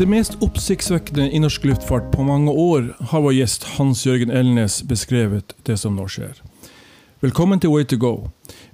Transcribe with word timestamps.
Det 0.00 0.06
mest 0.08 0.38
oppsiktsvekkende 0.40 1.26
i 1.28 1.38
norsk 1.42 1.64
luftfart 1.68 2.06
på 2.08 2.24
mange 2.24 2.48
år 2.56 2.86
har 3.10 3.20
vår 3.20 3.34
gjest 3.36 3.66
Hans 3.74 4.06
Jørgen 4.06 4.30
Elnes 4.32 4.78
beskrevet 4.88 5.52
det 5.68 5.76
som 5.76 5.92
nå 5.92 6.06
skjer. 6.08 6.38
Velkommen 7.20 7.60
til 7.60 7.74
Way 7.74 7.84
to 7.84 7.98
go. 8.00 8.12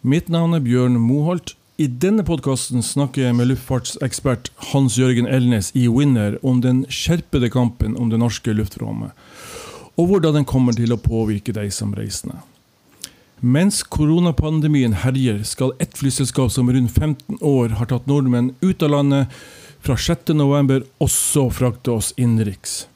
Mitt 0.07 0.31
navn 0.31 0.55
er 0.55 0.63
Bjørn 0.63 1.01
Moholt. 1.03 1.57
I 1.83 1.89
denne 1.91 2.23
podkasten 2.23 2.79
snakker 2.79 3.25
jeg 3.25 3.35
med 3.41 3.51
luftfartsekspert 3.51 4.53
Hans 4.71 5.01
Jørgen 5.01 5.27
Elnes 5.27 5.73
i 5.75 5.89
Winner 5.91 6.39
om 6.47 6.63
den 6.63 6.85
skjerpede 6.87 7.51
kampen 7.51 7.99
om 7.99 8.15
det 8.15 8.23
norske 8.23 8.55
luftrommet, 8.55 9.11
og 9.99 10.13
hvordan 10.13 10.39
den 10.39 10.47
kommer 10.47 10.79
til 10.79 10.95
å 10.95 11.03
påvirke 11.03 11.51
deg 11.59 11.75
som 11.75 11.99
reisende. 11.99 12.39
Mens 13.43 13.83
koronapandemien 13.83 14.95
herjer, 15.03 15.43
skal 15.43 15.75
ett 15.83 15.99
flyselskap 15.99 16.55
som 16.55 16.71
rundt 16.71 16.95
15 16.95 17.43
år 17.43 17.81
har 17.83 17.91
tatt 17.91 18.07
nordmenn 18.07 18.55
ut 18.63 18.87
av 18.87 18.95
landet, 18.95 19.41
fra 19.85 19.97
6.11 19.97 20.85
også 21.03 21.49
frakte 21.55 21.95
oss 21.95 22.13
innenriks. 22.17 22.87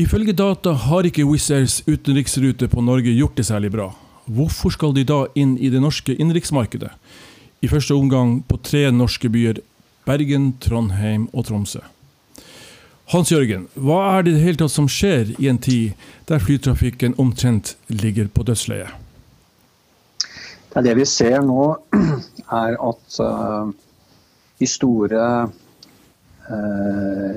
Ifølge 0.00 0.32
data 0.32 0.72
har 0.86 1.06
ikke 1.06 1.26
Wizz 1.28 1.50
Airs 1.52 1.80
utenriksrute 1.86 2.68
på 2.68 2.82
Norge 2.84 3.12
gjort 3.12 3.36
det 3.36 3.46
særlig 3.46 3.70
bra. 3.74 3.90
Hvorfor 4.26 4.72
skal 4.72 4.94
de 4.96 5.04
da 5.04 5.26
inn 5.38 5.56
i 5.58 5.70
det 5.70 5.82
norske 5.82 6.14
innenriksmarkedet? 6.14 6.90
I 7.62 7.70
første 7.70 7.94
omgang 7.94 8.40
på 8.48 8.58
tre 8.62 8.88
norske 8.90 9.28
byer 9.30 9.60
Bergen, 10.06 10.54
Trondheim 10.58 11.28
og 11.32 11.46
Tromsø. 11.46 11.82
Hans 13.12 13.30
Jørgen, 13.30 13.68
hva 13.76 13.98
er 14.16 14.24
det 14.24 14.32
i 14.32 14.36
det 14.38 14.42
hele 14.46 14.60
tatt 14.62 14.72
som 14.72 14.88
skjer 14.90 15.34
i 15.36 15.48
en 15.50 15.60
tid 15.62 15.92
der 16.30 16.42
flytrafikken 16.42 17.14
omtrent 17.20 17.76
ligger 17.92 18.30
på 18.32 18.46
dødsleiet? 18.48 18.90
Det 20.72 20.94
vi 20.96 21.04
ser 21.04 21.42
nå, 21.44 21.66
er 22.64 22.78
at 22.80 23.18
uh, 23.20 23.68
de 24.58 24.68
store 24.70 25.26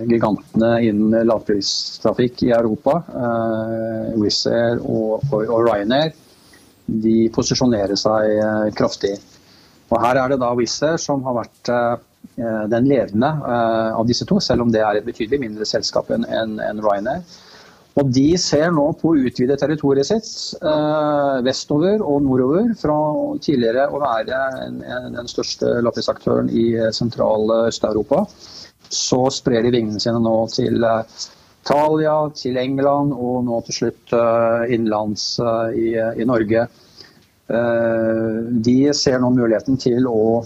gigantene 0.10 0.72
innen 0.88 1.28
lavpristrafikk 1.30 2.42
i 2.48 2.52
Europa, 2.56 2.96
uh, 3.14 4.16
Wizz 4.18 4.48
Air 4.50 4.82
og, 4.82 5.24
og, 5.30 5.54
Ryanair, 5.68 6.16
de 6.86 7.30
posisjonerer 7.34 7.98
seg 7.98 8.74
kraftig. 8.78 9.14
Og 9.94 10.02
Her 10.02 10.20
er 10.24 10.34
det 10.34 10.40
da 10.42 10.52
Wizz 10.58 10.82
Air 10.88 10.98
som 11.02 11.22
har 11.28 11.38
vært 11.38 11.72
den 12.36 12.88
ledende 12.90 13.30
av 13.46 14.06
disse 14.10 14.26
to, 14.26 14.40
selv 14.42 14.66
om 14.66 14.72
det 14.74 14.82
er 14.82 14.98
et 14.98 15.06
betydelig 15.06 15.40
mindre 15.44 15.66
selskap 15.70 16.10
enn 16.12 16.26
en 16.26 16.82
Ryanair. 16.82 17.22
Og 17.96 18.10
De 18.12 18.26
ser 18.40 18.74
nå 18.76 18.90
på 19.00 19.14
å 19.14 19.20
utvide 19.28 19.56
territoriet 19.60 20.10
sitt 20.10 20.28
eh, 20.60 21.38
vestover 21.46 22.02
og 22.04 22.26
nordover 22.26 22.74
fra 22.80 22.98
tidligere 23.44 23.88
å 23.88 24.02
være 24.04 24.40
en, 24.66 24.82
en, 24.84 25.14
den 25.16 25.32
største 25.32 25.78
lavprisaktøren 25.86 26.52
i 26.52 26.66
sentrale 26.96 27.62
Øst-Europa. 27.70 28.26
Så 28.90 29.30
sprer 29.34 29.66
de 29.66 29.74
vingene 29.74 30.02
sine 30.02 30.20
nå 30.22 30.36
til 30.54 30.84
eh, 30.86 31.22
Italia, 31.66 32.16
til 32.38 32.58
England 32.62 33.14
og 33.16 33.46
nå 33.48 33.62
til 33.66 33.80
slutt 33.80 34.16
eh, 34.16 34.74
innenlands 34.76 35.28
eh, 35.42 35.80
i, 35.82 35.88
i, 36.22 36.28
Norge. 36.28 36.68
De 37.46 38.78
ser 38.98 39.20
nå 39.22 39.28
muligheten 39.30 39.76
til 39.78 40.08
å 40.10 40.40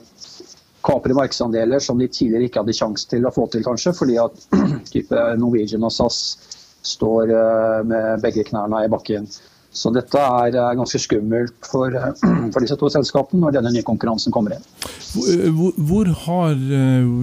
kapre 0.84 1.16
markedsandeler 1.16 1.80
som 1.80 1.96
de 2.00 2.10
tidligere 2.12 2.50
ikke 2.50 2.60
hadde 2.60 2.76
sjanse 2.76 3.08
til 3.08 3.24
å 3.24 3.32
få 3.32 3.46
til, 3.54 3.64
kanskje, 3.64 3.94
fordi 3.96 4.18
at 4.20 4.36
type 4.92 5.22
Norwegian 5.40 5.88
og 5.88 5.94
SAS 5.96 6.18
står 6.92 7.32
med 7.88 8.20
begge 8.26 8.44
knærne 8.52 8.84
i 8.84 8.92
bakken. 8.92 9.30
Så 9.72 9.92
dette 9.94 10.18
er 10.18 10.56
eh, 10.58 10.72
ganske 10.80 11.02
skummelt 11.02 11.70
for, 11.70 11.94
for, 12.54 12.60
disse 12.64 12.78
to 12.80 12.90
selskapene 12.94 13.44
når 13.44 13.58
denne 13.60 13.74
nye 13.76 13.86
konkurransen 13.88 14.34
kommer 14.36 14.58
inn. 14.58 14.66
Hvor, 15.56 15.78
hvor 15.90 16.12
har 16.26 16.58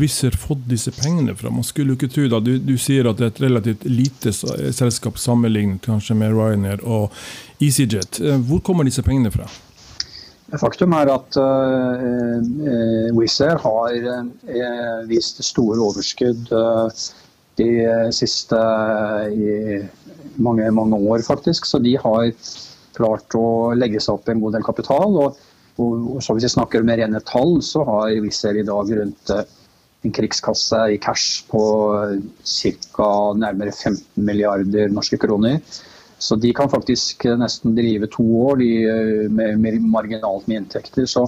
Wizz 0.00 0.32
fått 0.38 0.64
disse 0.70 0.94
pengene 0.94 1.36
fra? 1.38 1.52
Man 1.54 1.66
skulle 1.66 1.94
ikke 1.96 2.10
tro 2.12 2.26
det. 2.30 2.40
du, 2.46 2.56
du, 2.62 2.74
sier 2.80 3.10
at 3.10 3.20
det 3.20 3.28
er 3.28 3.34
et 3.34 3.44
relativt 3.46 3.86
lite 3.90 4.32
selskap 4.34 5.20
sammenlignet 5.22 5.84
kanskje 5.86 6.18
med 6.18 6.34
Ryanair 6.34 6.82
og 6.82 7.14
EasyJet. 7.62 8.20
Hvor 8.48 8.62
kommer 8.66 8.86
disse 8.86 9.04
pengene 9.06 9.30
fra? 9.34 9.46
Faktum 10.54 10.92
er 10.94 11.10
at 11.10 11.36
uh, 11.42 13.16
Wizz 13.16 13.40
Air 13.42 13.58
har 13.58 13.96
uh, 14.06 15.00
vist 15.10 15.42
store 15.42 15.80
overskudd 15.82 16.52
uh, 16.54 16.86
de 17.58 17.70
siste 18.14 18.60
i 19.32 19.80
mange, 20.36 20.70
mange 20.74 20.98
år, 20.98 21.24
faktisk. 21.26 21.68
Så 21.68 21.80
de 21.84 21.96
har 22.02 22.30
klart 22.96 23.36
å 23.36 23.74
legge 23.76 24.00
seg 24.02 24.16
opp 24.16 24.30
en 24.32 24.40
god 24.42 24.56
del 24.56 24.66
kapital. 24.66 25.18
Og, 25.22 25.42
og 25.82 26.22
så 26.24 26.36
hvis 26.36 26.48
vi 26.48 26.54
snakker 26.56 26.86
med 26.86 27.00
rene 27.02 27.22
tall, 27.28 27.58
så 27.64 27.84
har 27.88 28.14
Wizz 28.24 28.44
Air 28.48 28.62
i 28.62 28.66
dag 28.66 28.92
rundt 29.00 29.34
eh, 29.34 29.44
en 30.06 30.14
krigskasse 30.14 30.80
i 30.94 31.00
cash 31.02 31.44
på 31.50 31.62
ca. 32.44 33.10
nærmere 33.36 33.74
15 33.74 34.24
milliarder 34.24 34.92
norske 34.92 35.18
kroner. 35.20 35.60
Så 36.18 36.38
de 36.40 36.52
kan 36.56 36.70
faktisk 36.72 37.26
nesten 37.36 37.74
drive 37.76 38.08
to 38.12 38.24
år 38.46 38.60
de, 38.62 38.70
eh, 38.88 39.24
med, 39.28 39.60
med 39.60 39.82
marginalt 39.92 40.48
med 40.48 40.62
inntekter. 40.62 41.08
Så 41.10 41.26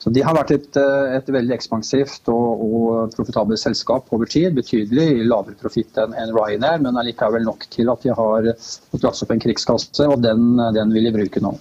så 0.00 0.10
De 0.10 0.22
har 0.24 0.32
vært 0.32 0.54
et, 0.54 0.76
eh, 0.80 1.16
et 1.18 1.26
veldig 1.28 1.52
ekspansivt 1.58 2.30
og, 2.32 2.62
og 2.64 3.16
profitabelt 3.16 3.60
selskap 3.60 4.08
over 4.16 4.30
tid. 4.30 4.54
Betydelig 4.56 5.26
lavere 5.28 5.58
profitt 5.60 5.98
enn 6.00 6.16
en 6.16 6.32
Ryanair, 6.32 6.80
men 6.80 6.96
allikevel 6.96 7.44
nok 7.44 7.66
til 7.68 7.92
at 7.92 8.06
de 8.06 8.14
har 8.16 8.48
fått 8.56 9.04
lagt 9.04 9.20
opp 9.26 9.34
en 9.34 9.42
krigskasse, 9.44 10.06
og 10.08 10.22
den, 10.24 10.54
den 10.76 10.96
vil 10.96 11.10
de 11.10 11.14
bruke 11.18 11.44
nå. 11.44 11.52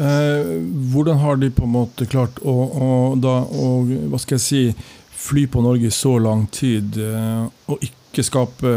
Eh, 0.00 0.52
hvordan 0.92 1.18
har 1.24 1.40
de 1.40 1.50
på 1.52 1.64
en 1.64 1.74
måte 1.74 2.06
klart 2.08 2.38
å, 2.44 2.52
å, 2.52 2.88
da, 3.20 3.40
å 3.44 3.72
hva 4.12 4.20
skal 4.20 4.38
jeg 4.38 4.44
si, 4.44 4.62
fly 5.20 5.44
på 5.52 5.60
Norge 5.64 5.90
i 5.90 5.92
så 5.92 6.14
lang 6.22 6.46
tid 6.54 6.96
eh, 6.96 7.42
og 7.68 7.82
ikke 7.84 8.24
skape 8.24 8.70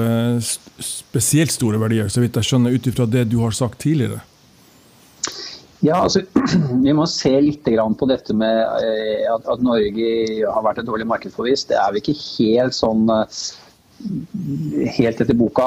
spesielt 0.83 1.53
store 1.53 1.79
verdier, 1.81 2.09
så 2.11 2.23
vidt 2.23 2.39
jeg 2.39 2.49
skjønner, 2.49 2.75
ut 2.75 2.89
ifra 2.89 3.07
det 3.07 3.27
du 3.31 3.37
har 3.43 3.55
sagt 3.55 3.79
tidligere? 3.85 4.19
Ja, 5.83 5.99
altså, 5.99 6.23
Vi 6.85 6.93
må 6.95 7.05
se 7.11 7.33
litt 7.43 7.67
på 7.67 8.07
dette 8.07 8.35
med 8.37 8.61
eh, 8.79 9.25
at, 9.27 9.43
at 9.51 9.63
Norge 9.63 10.13
har 10.47 10.63
vært 10.65 10.79
et 10.79 10.87
dårlig 10.87 11.07
marked 11.09 11.35
Det 11.35 11.75
er 11.75 11.91
vel 11.91 11.99
ikke 11.99 12.15
helt 12.15 12.77
sånn 12.77 13.09
eh, 13.11 13.43
helt 14.95 15.21
etter 15.21 15.35
boka 15.35 15.65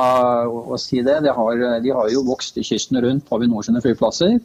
å, 0.49 0.63
å 0.73 0.81
si 0.81 1.03
det. 1.05 1.21
De 1.25 1.33
har, 1.37 1.61
de 1.85 1.93
har, 1.93 2.09
jo 2.13 2.25
vokst 2.27 2.57
kysten 2.57 3.01
rundt 3.05 3.29
på 3.29 3.37
Avinor 3.37 3.65
sine 3.65 3.81
flyplasser. 3.85 4.41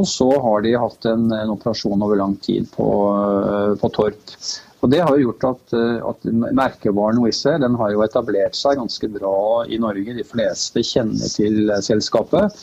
Og 0.00 0.08
så 0.08 0.30
har 0.40 0.64
de 0.64 0.74
hatt 0.80 1.08
en, 1.08 1.28
en 1.36 1.54
operasjon 1.54 2.00
over 2.00 2.20
lang 2.20 2.36
tid 2.40 2.68
på, 2.72 2.88
eh, 3.20 3.76
på 3.80 3.94
Torp. 3.96 4.36
Og 4.80 4.88
Det 4.88 5.02
har 5.04 5.12
jo 5.12 5.26
gjort 5.28 5.44
at, 5.44 5.74
at 6.08 6.22
merkevaren 6.56 7.20
Wizz 7.20 7.44
Air 7.50 7.66
har 7.76 7.90
jo 7.92 8.00
etablert 8.00 8.56
seg 8.56 8.78
ganske 8.80 9.10
bra 9.12 9.66
i 9.68 9.76
Norge. 9.76 10.14
De 10.16 10.24
fleste 10.24 10.80
kjenner 10.80 11.28
til 11.28 11.68
selskapet. 11.84 12.56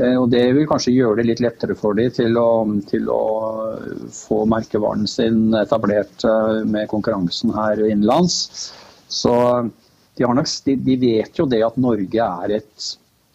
Eh, 0.00 0.16
og 0.16 0.30
Det 0.32 0.44
vil 0.56 0.68
kanskje 0.68 0.94
gjøre 0.94 1.20
det 1.20 1.28
litt 1.30 1.42
lettere 1.44 1.76
for 1.78 1.98
dem 1.98 2.12
til 2.14 2.38
å, 2.40 2.48
til 2.90 3.10
å 3.12 3.24
få 4.14 4.44
merkevaren 4.48 5.08
sin 5.10 5.50
etablert 5.58 6.24
eh, 6.24 6.62
med 6.64 6.88
konkurransen 6.92 7.52
her 7.56 7.84
innenlands. 7.86 8.72
Så 9.10 9.34
de, 10.16 10.24
nok, 10.24 10.48
de, 10.64 10.96
vet 11.04 11.38
jo 11.38 11.48
det 11.50 11.62
at 11.66 11.78
Norge 11.80 12.30
er 12.44 12.56
et, 12.60 12.90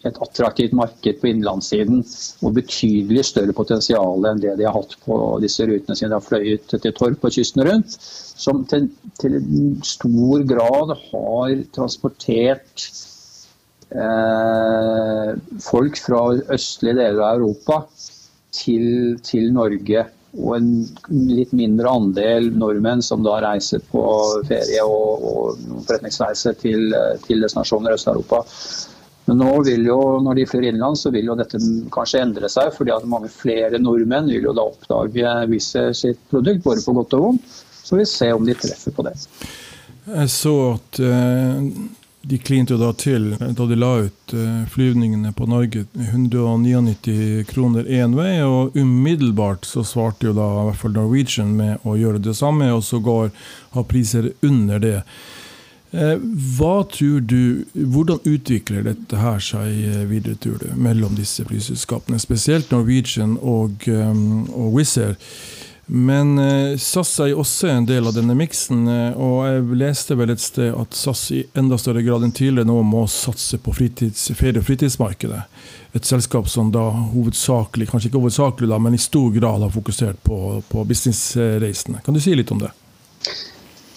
et 0.06 0.20
attraktivt 0.24 0.74
marked 0.76 1.20
på 1.20 1.30
innenlandssiden. 1.30 2.02
Og 2.42 2.56
betydelig 2.58 3.26
større 3.30 3.54
potensial 3.56 4.26
enn 4.30 4.42
det 4.42 4.56
de 4.58 4.66
har 4.66 4.74
hatt 4.74 4.96
på 5.04 5.18
disse 5.44 5.66
rutene 5.68 5.98
siden 5.98 6.14
de 6.14 6.18
har 6.18 6.26
fløyet 6.26 6.72
til 6.72 6.96
Torp 6.96 7.28
og 7.28 7.36
kysten 7.36 7.66
rundt. 7.68 7.98
Som 8.36 8.64
til, 8.70 8.88
til 9.20 9.38
stor 9.86 10.42
grad 10.48 10.96
har 11.10 11.60
transportert 11.76 12.88
eh, 12.88 13.05
folk 15.62 15.96
fra 16.04 16.20
østlige 16.52 16.98
deler 16.98 17.22
av 17.24 17.40
Europa 17.40 17.80
til, 18.56 19.16
til, 19.24 19.48
Norge. 19.56 20.04
Og 20.36 20.56
en 20.58 20.68
litt 21.08 21.54
mindre 21.56 21.88
andel 21.88 22.50
nordmenn 22.60 23.00
som 23.04 23.22
da 23.24 23.38
reiser 23.44 23.80
på 23.88 24.02
ferie 24.48 24.82
og, 24.84 25.24
og 25.24 25.62
forretningsreise 25.86 26.52
til, 26.60 26.92
til 27.24 27.40
destinasjoner 27.46 27.94
i 27.94 27.96
Øst-Europa. 27.96 28.42
Men 29.26 29.40
nå 29.42 29.52
vil 29.66 29.88
jo, 29.88 29.98
når 30.22 30.38
de 30.38 30.46
flyr 30.46 30.68
innenlands, 30.68 31.02
så 31.02 31.10
vil 31.14 31.26
jo 31.32 31.34
dette 31.38 31.58
kanskje 31.94 32.22
endre 32.22 32.50
seg. 32.52 32.70
fordi 32.76 32.94
at 32.94 33.08
mange 33.10 33.30
flere 33.32 33.80
nordmenn 33.82 34.30
vil 34.30 34.50
jo 34.50 34.54
da 34.54 34.68
oppdage 34.70 35.32
Wizz 35.50 35.72
sitt 35.98 36.20
produkt, 36.30 36.62
både 36.66 36.84
på 36.84 36.94
godt 37.00 37.16
og 37.18 37.24
vondt. 37.24 37.56
Så 37.86 37.98
vi 37.98 38.06
ser 38.06 38.34
om 38.36 38.46
de 38.46 38.54
treffer 38.54 38.94
på 38.94 39.06
det. 39.06 39.14
Jeg 40.06 40.30
så 40.30 40.54
at 40.76 41.00
uh, 41.02 41.58
de 42.28 42.38
klinte 42.38 42.74
jo 42.74 42.78
da 42.80 42.90
til 42.98 43.28
da 43.38 43.66
de 43.68 43.76
la 43.78 43.92
ut 44.06 44.34
eh, 44.34 44.64
flyvningene 44.72 45.30
på 45.36 45.46
Norge 45.46 45.84
199 45.94 47.44
kroner 47.50 47.86
én 47.86 48.16
vei, 48.18 48.40
og 48.42 48.74
umiddelbart 48.74 49.66
så 49.68 49.84
svarte 49.86 50.28
jo 50.28 50.34
da 50.36 50.46
i 50.50 50.66
hvert 50.68 50.80
fall 50.80 50.96
Norwegian 50.96 51.54
med 51.58 51.86
å 51.86 51.94
gjøre 51.98 52.22
det 52.26 52.34
samme, 52.38 52.72
og 52.74 52.84
sågar 52.86 53.30
ha 53.76 53.84
priser 53.86 54.32
under 54.46 54.82
det. 54.82 54.96
Eh, 55.94 56.16
hva 56.56 56.80
tror 56.90 57.22
du, 57.22 57.64
Hvordan 57.74 58.18
utvikler 58.26 58.88
dette 58.88 59.22
her 59.22 59.38
seg 59.38 60.08
videre, 60.10 60.34
tror 60.42 60.58
du, 60.64 60.72
mellom 60.74 61.14
disse 61.18 61.46
flyselskapene, 61.46 62.18
spesielt 62.18 62.74
Norwegian 62.74 63.38
og, 63.38 63.86
og 63.86 64.74
Wizz 64.74 64.98
Air? 64.98 65.14
Men 65.86 66.34
SAS 66.78 67.12
er 67.22 67.28
jo 67.30 67.44
også 67.44 67.68
en 67.70 67.84
del 67.86 68.08
av 68.10 68.16
denne 68.16 68.34
miksen, 68.34 68.88
og 69.14 69.36
jeg 69.46 69.76
leste 69.78 70.16
vel 70.18 70.32
et 70.34 70.42
sted 70.42 70.74
at 70.74 70.96
SAS 70.98 71.20
i 71.36 71.44
enda 71.54 71.78
større 71.78 72.02
grad 72.02 72.26
enn 72.26 72.34
tidligere 72.34 72.66
nå 72.66 72.80
må 72.82 73.04
satse 73.06 73.60
på 73.62 73.74
fritids, 73.76 74.24
ferie- 74.34 74.58
og 74.58 74.66
fritidsmarkedet. 74.66 75.44
Et 75.94 76.04
selskap 76.04 76.48
som 76.50 76.72
da 76.74 76.88
hovedsakelig, 76.90 77.86
kanskje 77.92 78.10
ikke 78.10 78.20
hovedsakelig, 78.24 78.72
da, 78.72 78.80
men 78.82 78.98
i 78.98 79.00
stor 79.00 79.30
grad 79.32 79.62
har 79.62 79.70
fokusert 79.72 80.18
på, 80.26 80.40
på 80.68 80.84
businessreisene. 80.90 82.02
Kan 82.04 82.18
du 82.18 82.20
si 82.24 82.34
litt 82.34 82.50
om 82.50 82.64
det? 82.64 82.72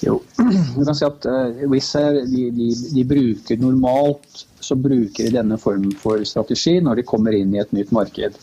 Jo, 0.06 0.22
du 0.78 0.86
kan 0.86 0.96
si 0.96 1.08
at 1.08 1.26
Wizz 1.68 1.96
Air 2.00 2.22
de, 2.30 2.46
de, 2.56 2.70
de, 2.94 3.04
bruker 3.08 3.60
normalt 3.60 4.46
så 4.64 4.78
bruker 4.80 5.28
de 5.28 5.36
denne 5.36 5.58
formen 5.60 5.92
for 6.00 6.24
strategi 6.28 6.78
når 6.84 7.02
de 7.02 7.08
kommer 7.08 7.36
inn 7.36 7.56
i 7.56 7.60
et 7.64 7.74
nytt 7.76 7.92
marked. 7.96 8.38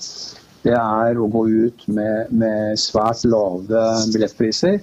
Det 0.67 0.75
er 0.75 1.19
å 1.23 1.29
gå 1.31 1.47
ut 1.47 1.85
med, 1.95 2.33
med 2.35 2.79
svært 2.81 3.23
lave 3.29 3.83
billettpriser. 4.13 4.81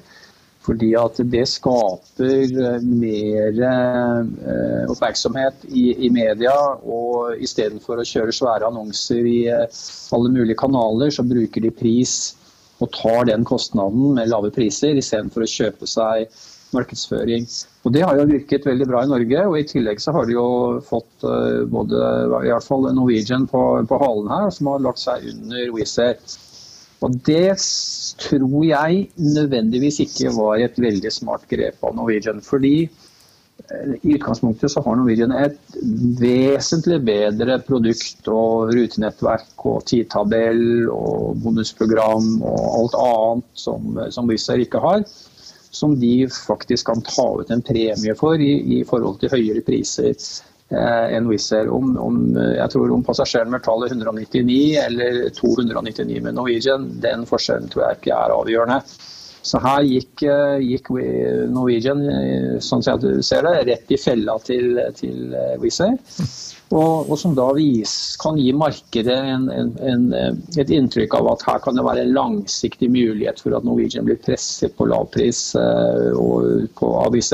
Fordi 0.63 0.93
at 0.95 1.17
det 1.27 1.43
skaper 1.51 2.53
mer 2.87 3.57
eh, 3.67 4.85
oppmerksomhet 4.87 5.65
i, 5.67 5.89
i 6.07 6.11
media. 6.13 6.53
Og 6.87 7.41
istedenfor 7.43 7.99
å 7.99 8.07
kjøre 8.07 8.35
svære 8.35 8.69
annonser 8.69 9.27
i 9.27 9.41
eh, 9.51 9.81
alle 10.15 10.31
mulige 10.31 10.61
kanaler, 10.61 11.11
så 11.11 11.27
bruker 11.27 11.65
de 11.65 11.73
pris 11.75 12.15
og 12.79 12.91
tar 12.95 13.27
den 13.27 13.43
kostnaden 13.47 14.15
med 14.15 14.31
lave 14.31 14.51
priser, 14.55 14.95
istedenfor 14.99 15.43
å 15.43 15.51
kjøpe 15.51 15.87
seg 15.87 16.31
markedsføring. 16.75 17.45
Og 17.83 17.93
Det 17.93 18.03
har 18.05 18.17
jo 18.17 18.29
virket 18.29 18.65
veldig 18.67 18.87
bra 18.87 19.03
i 19.03 19.11
Norge. 19.11 19.45
og 19.47 19.59
I 19.59 19.67
tillegg 19.67 20.01
så 20.01 20.13
har 20.15 20.25
de 20.25 20.37
jo 20.37 20.47
fått 20.87 21.27
uh, 21.27 21.63
både 21.69 21.99
i 22.43 22.51
hvert 22.51 22.67
fall 22.67 22.89
Norwegian 22.93 23.47
på, 23.47 23.61
på, 23.89 24.01
halen 24.01 24.31
her, 24.31 24.49
som 24.55 24.71
har 24.71 24.83
lagt 24.83 25.03
seg 25.03 25.27
under 25.33 25.71
Wizz 25.75 25.99
Air. 25.99 26.17
Og 27.03 27.17
Det 27.27 27.57
tror 28.23 28.59
jeg 28.63 29.07
nødvendigvis 29.19 29.99
ikke 30.05 30.35
var 30.37 30.61
et 30.63 30.77
veldig 30.79 31.11
smart 31.11 31.47
grep 31.51 31.83
av 31.83 31.97
Norwegian. 31.97 32.41
fordi 32.41 32.87
uh, 32.87 33.93
i 34.01 34.15
utgangspunktet 34.15 34.71
så 34.71 34.81
har 34.85 34.95
Norwegian 34.95 35.35
et 35.35 35.77
vesentlig 36.21 37.01
bedre 37.03 37.59
produkt 37.67 38.31
og 38.31 38.71
rutenettverk 38.73 39.67
og 39.67 39.83
tidtabell 39.91 40.87
og 40.87 41.43
bonusprogram 41.43 42.39
og 42.41 42.65
alt 42.79 42.97
annet 43.03 43.63
som, 43.65 44.01
som 44.09 44.31
Wizz 44.31 44.49
Air 44.49 44.63
ikke 44.65 44.81
har 44.83 45.03
som 45.73 45.95
de 45.99 46.27
faktisk 46.29 46.87
kan 46.87 47.01
ta 47.05 47.27
ut 47.41 47.51
en 47.51 47.63
premie 47.65 48.15
for 48.17 48.41
i, 48.41 48.53
i 48.77 48.81
forhold 48.87 49.19
til 49.21 49.33
høyere 49.33 49.63
priser 49.65 50.13
eh, 50.13 51.15
enn 51.17 51.29
Wizz 51.31 51.49
Air. 51.57 51.71
Om, 51.73 51.95
om, 51.97 52.19
jeg 52.37 52.69
tror 52.75 52.93
om 52.93 53.05
passasjeren 53.05 53.53
betaler 53.53 53.93
199 53.93 54.59
eller 54.83 55.23
299 55.33 56.21
med 56.21 56.37
Norwegian, 56.37 56.91
den 57.01 57.25
forskjellen 57.29 57.73
tror 57.73 57.87
jeg 57.87 58.01
ikke 58.01 58.21
er 58.21 58.37
avgjørende. 58.37 58.79
Så 59.43 59.59
her 59.59 59.83
gikk, 59.83 60.23
eh, 60.23 60.61
gikk 60.63 60.89
Norwegian, 61.51 62.05
eh, 62.07 62.59
sånn 62.63 62.83
som 62.83 63.01
jeg 63.01 63.23
ser 63.27 63.43
det, 63.43 63.65
rett 63.67 63.91
i 63.91 63.99
fella 63.99 64.37
til, 64.39 64.79
til 64.95 65.33
eh, 65.35 65.57
Wizz 65.59 65.81
Air. 65.83 65.97
Og, 66.73 67.09
og, 67.11 67.17
som 67.19 67.35
da 67.37 67.51
vis, 67.53 68.15
kan 68.21 68.37
gi 68.39 68.49
markedet 68.57 69.13
en, 69.13 69.45
en, 69.53 69.71
en, 69.85 70.05
et 70.57 70.71
inntrykk 70.73 71.13
av 71.19 71.29
at 71.35 71.45
her 71.45 71.61
kan 71.61 71.77
det 71.77 71.85
være 71.85 72.05
en 72.07 72.13
langsiktig 72.15 72.89
mulighet 72.89 73.41
for 73.43 73.53
at 73.53 73.67
Norwegian 73.67 74.07
blir 74.07 74.17
presset 74.23 74.73
på 74.77 74.87
lavpris 74.89 75.51
uh, 75.59 76.09
og 76.17 76.69
på 76.79 76.93
ABC. 77.03 77.33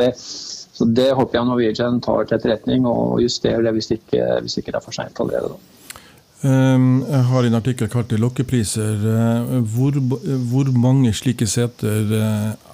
Så 0.80 0.88
Det 0.96 1.12
håper 1.16 1.40
jeg 1.40 1.48
Norwegian 1.48 2.02
tar 2.04 2.28
til 2.28 2.40
etterretning 2.40 2.88
og 2.88 3.22
justerer 3.24 3.64
det 3.64 3.76
hvis 3.78 3.92
ikke, 3.96 4.26
hvis 4.44 4.60
ikke 4.60 4.74
det 4.74 4.82
er 4.82 4.88
for 4.88 4.96
seint 4.96 5.24
allerede. 5.24 5.56
da. 5.56 5.76
Um, 6.40 7.04
jeg 7.04 7.24
har 7.28 7.44
en 7.44 7.56
artikkel 7.60 7.90
kalt 7.92 8.14
'lokkepriser'. 8.16 9.08
Uh, 9.08 9.60
hvor, 9.60 9.96
hvor, 10.52 10.72
mange 10.72 11.14
slike 11.14 11.48
seter 11.48 12.12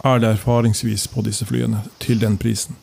er 0.06 0.20
det 0.20 0.30
erfaringsvis 0.30 1.08
på 1.08 1.22
disse 1.26 1.46
flyene 1.46 1.82
til 2.00 2.22
den 2.22 2.38
prisen? 2.38 2.76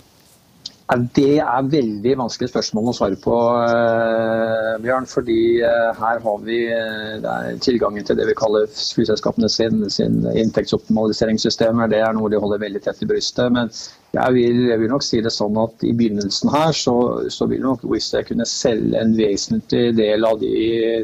Det 0.92 1.38
er 1.40 1.68
veldig 1.72 2.12
vanskelig 2.20 2.50
spørsmål 2.50 2.90
å 2.90 2.94
svare 2.96 3.16
på, 3.22 3.32
uh, 3.32 4.74
Bjørn. 4.82 5.06
Fordi 5.08 5.38
uh, 5.64 5.92
her 5.96 6.20
har 6.24 6.42
vi 6.44 6.58
uh, 6.68 7.58
tilgangen 7.64 8.04
til 8.04 8.18
det 8.18 8.26
vi 8.28 8.36
kaller 8.36 8.68
flyselskapene 8.68 9.48
sin, 9.52 9.86
sin 9.90 10.20
inntektsoptimaliseringssystemer. 10.28 11.88
Det 11.92 12.02
er 12.04 12.16
noe 12.16 12.30
de 12.32 12.40
holder 12.42 12.64
veldig 12.64 12.84
tett 12.84 13.04
i 13.04 13.08
brystet. 13.08 13.54
Men 13.56 13.72
jeg 14.12 14.36
vil, 14.36 14.62
jeg 14.68 14.82
vil 14.82 14.92
nok 14.92 15.06
si 15.06 15.22
det 15.24 15.32
sånn 15.32 15.60
at 15.62 15.86
i 15.88 15.94
begynnelsen 15.96 16.52
her 16.52 16.76
så, 16.76 16.96
så 17.32 17.48
vil 17.48 17.64
nok 17.64 17.86
Wizz 17.88 18.12
kunne 18.28 18.48
selge 18.48 19.00
en 19.00 19.16
vesentlig 19.16 19.94
del 19.96 20.28
av 20.28 20.42
de 20.42 20.52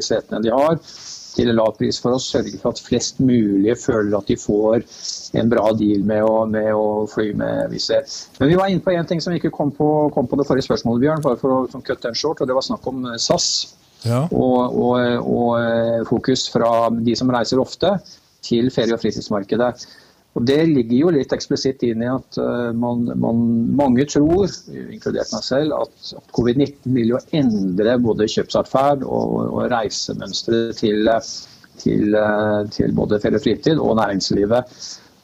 setene 0.05 0.43
de 0.45 0.53
har 0.53 0.77
til 1.35 1.51
lav 1.55 1.75
pris 1.77 1.99
for 2.01 2.15
å 2.15 2.21
sørge 2.21 2.57
for 2.59 2.73
at 2.73 2.81
flest 2.83 3.19
mulig 3.21 3.75
føler 3.79 4.17
at 4.17 4.29
de 4.29 4.37
får 4.39 4.85
en 5.39 5.51
bra 5.51 5.67
deal 5.77 6.05
med 6.07 6.25
å, 6.25 6.45
med 6.49 6.69
å 6.73 7.05
fly 7.09 7.31
med 7.37 7.73
Wizz 7.73 7.89
Air. 7.93 8.07
Men 8.39 8.51
vi 8.51 8.57
var 8.59 8.71
inne 8.71 8.83
på 8.85 8.93
en 8.95 9.09
ting 9.09 9.21
som 9.23 9.35
ikke 9.35 9.53
kom 9.53 9.73
på, 9.75 9.89
kom 10.15 10.29
på 10.29 10.39
det 10.39 10.47
forrige 10.49 10.67
spørsmålet, 10.67 11.03
Bjørn, 11.05 11.25
bare 11.25 11.39
for 11.41 11.55
å 11.55 11.59
sånn, 11.71 11.85
kutte 11.85 12.09
en 12.09 12.17
short, 12.17 12.41
og 12.41 12.49
det 12.49 12.57
var 12.57 12.65
snakk 12.65 12.89
om 12.89 13.05
eh, 13.11 13.19
SAS. 13.21 13.49
Ja. 14.05 14.23
Og, 14.31 14.79
og, 14.79 14.97
og, 15.27 15.49
eh, 15.59 16.01
fokus 16.07 16.47
fra 16.53 16.89
de 16.95 17.15
som 17.19 17.31
reiser 17.33 17.61
ofte, 17.61 17.97
til 18.45 18.71
ferie- 18.71 18.95
og 18.95 19.01
fritidsmarkedet. 19.01 19.73
Og 20.37 20.45
Det 20.45 20.59
ligger 20.69 20.97
jo 20.97 21.11
litt 21.13 21.33
eksplisitt 21.33 21.81
inn 21.87 22.03
i 22.05 22.09
at 22.09 22.37
uh, 22.37 22.69
man, 22.77 23.07
man, 23.17 23.41
mange 23.79 24.05
tror, 24.09 24.51
inkludert 24.69 25.33
meg 25.33 25.45
selv, 25.45 25.75
at, 25.81 26.11
at 26.19 26.33
covid-19 26.37 26.93
vil 26.95 27.15
jo 27.15 27.21
endre 27.39 27.97
både 28.03 28.29
kjøpsatferd 28.29 29.03
og, 29.07 29.35
og 29.49 29.65
reisemønstre 29.73 30.61
til, 30.77 31.09
til, 31.81 32.13
uh, 32.13 32.61
til, 32.75 32.93
både 32.95 33.21
ferie 33.23 33.41
og 33.41 33.45
fritid 33.47 33.81
og 33.81 33.97
næringslivet. 33.99 34.79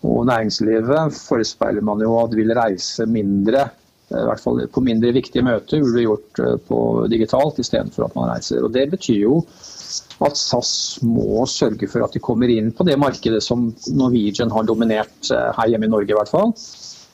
Og 0.05 0.25
næringslivet 0.29 1.15
forespeiler 1.17 1.85
man 1.85 2.01
jo 2.01 2.17
at 2.23 2.33
vil 2.37 2.53
reise 2.57 3.05
mindre, 3.09 3.69
i 4.09 4.25
hvert 4.25 4.41
fall 4.41 4.65
på 4.73 4.83
mindre 4.85 5.13
viktige 5.15 5.45
møter, 5.45 5.81
vil 5.81 5.95
bli 5.95 6.03
gjort 6.05 6.43
på 6.67 6.79
digitalt 7.09 7.61
istedenfor 7.61 8.09
at 8.09 8.17
man 8.17 8.33
reiser. 8.33 8.65
Og 8.65 8.73
Det 8.73 8.89
betyr 8.91 9.21
jo 9.21 9.39
at 10.25 10.39
SAS 10.39 10.71
må 11.05 11.45
sørge 11.49 11.89
for 11.91 12.05
at 12.05 12.15
de 12.15 12.23
kommer 12.23 12.51
inn 12.51 12.71
på 12.75 12.85
det 12.87 12.97
markedet 13.01 13.41
som 13.43 13.69
Norwegian 13.93 14.53
har 14.53 14.67
dominert 14.67 15.31
eh, 15.31 15.49
her 15.57 15.71
hjemme 15.71 15.89
i 15.89 15.93
Norge 15.95 16.13
i 16.13 16.17
hvert 16.17 16.31
fall. 16.31 16.53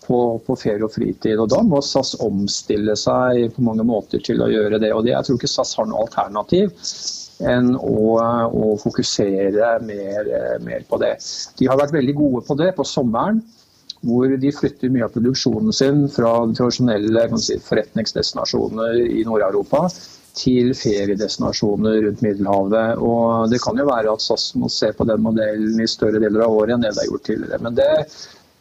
På, 0.01 0.42
på 0.44 0.56
ferie 0.57 0.83
og 0.83 0.92
fritid. 0.92 1.38
Og 1.39 1.48
Da 1.54 1.62
må 1.63 1.80
SAS 1.86 2.16
omstille 2.25 2.95
seg 3.00 3.54
på 3.56 3.63
mange 3.63 3.86
måter 3.88 4.19
til 4.25 4.42
å 4.44 4.50
gjøre 4.50 4.80
det. 4.81 4.89
og 4.92 5.06
det, 5.06 5.13
Jeg 5.13 5.28
tror 5.28 5.38
ikke 5.38 5.51
SAS 5.51 5.75
har 5.78 5.88
noe 5.88 6.01
alternativ 6.07 6.74
enn 7.48 7.72
å, 7.78 8.18
å 8.50 8.74
fokusere 8.81 9.72
mer, 9.86 10.31
mer, 10.66 10.83
på 10.90 11.00
det. 11.02 11.16
De 11.57 11.69
har 11.69 11.80
vært 11.80 11.95
veldig 11.95 12.16
gode 12.18 12.44
på 12.50 12.57
det 12.59 12.71
på 12.78 12.85
sommeren, 12.85 13.40
hvor 14.02 14.33
de 14.44 14.52
flytter 14.54 14.92
mye 14.94 15.06
av 15.06 15.14
produksjonen 15.14 15.73
sin 15.76 16.07
fra 16.09 16.33
tradisjonelle 16.57 17.28
si, 17.38 17.59
forretningsdestinasjoner 17.61 18.97
i 19.06 19.21
Nord-Europa 19.28 19.85
til 20.38 20.71
feriedestinasjoner 20.78 22.02
rundt 22.06 22.21
Middelhavet. 22.26 23.02
Og 23.02 23.50
Det 23.52 23.61
kan 23.64 23.80
jo 23.80 23.88
være 23.90 24.14
at 24.14 24.23
SAS 24.23 24.52
må 24.59 24.69
se 24.71 24.92
på 24.95 25.07
den 25.09 25.23
modellen 25.23 25.81
i 25.81 25.90
større 25.90 26.21
deler 26.23 26.45
av 26.45 26.56
året 26.56 26.76
enn 26.76 26.85
det 26.85 26.94
det 26.95 27.06
har 27.06 27.11
gjort 27.11 27.28
tidligere. 27.28 27.61
Men 27.66 27.78
det, 27.78 27.90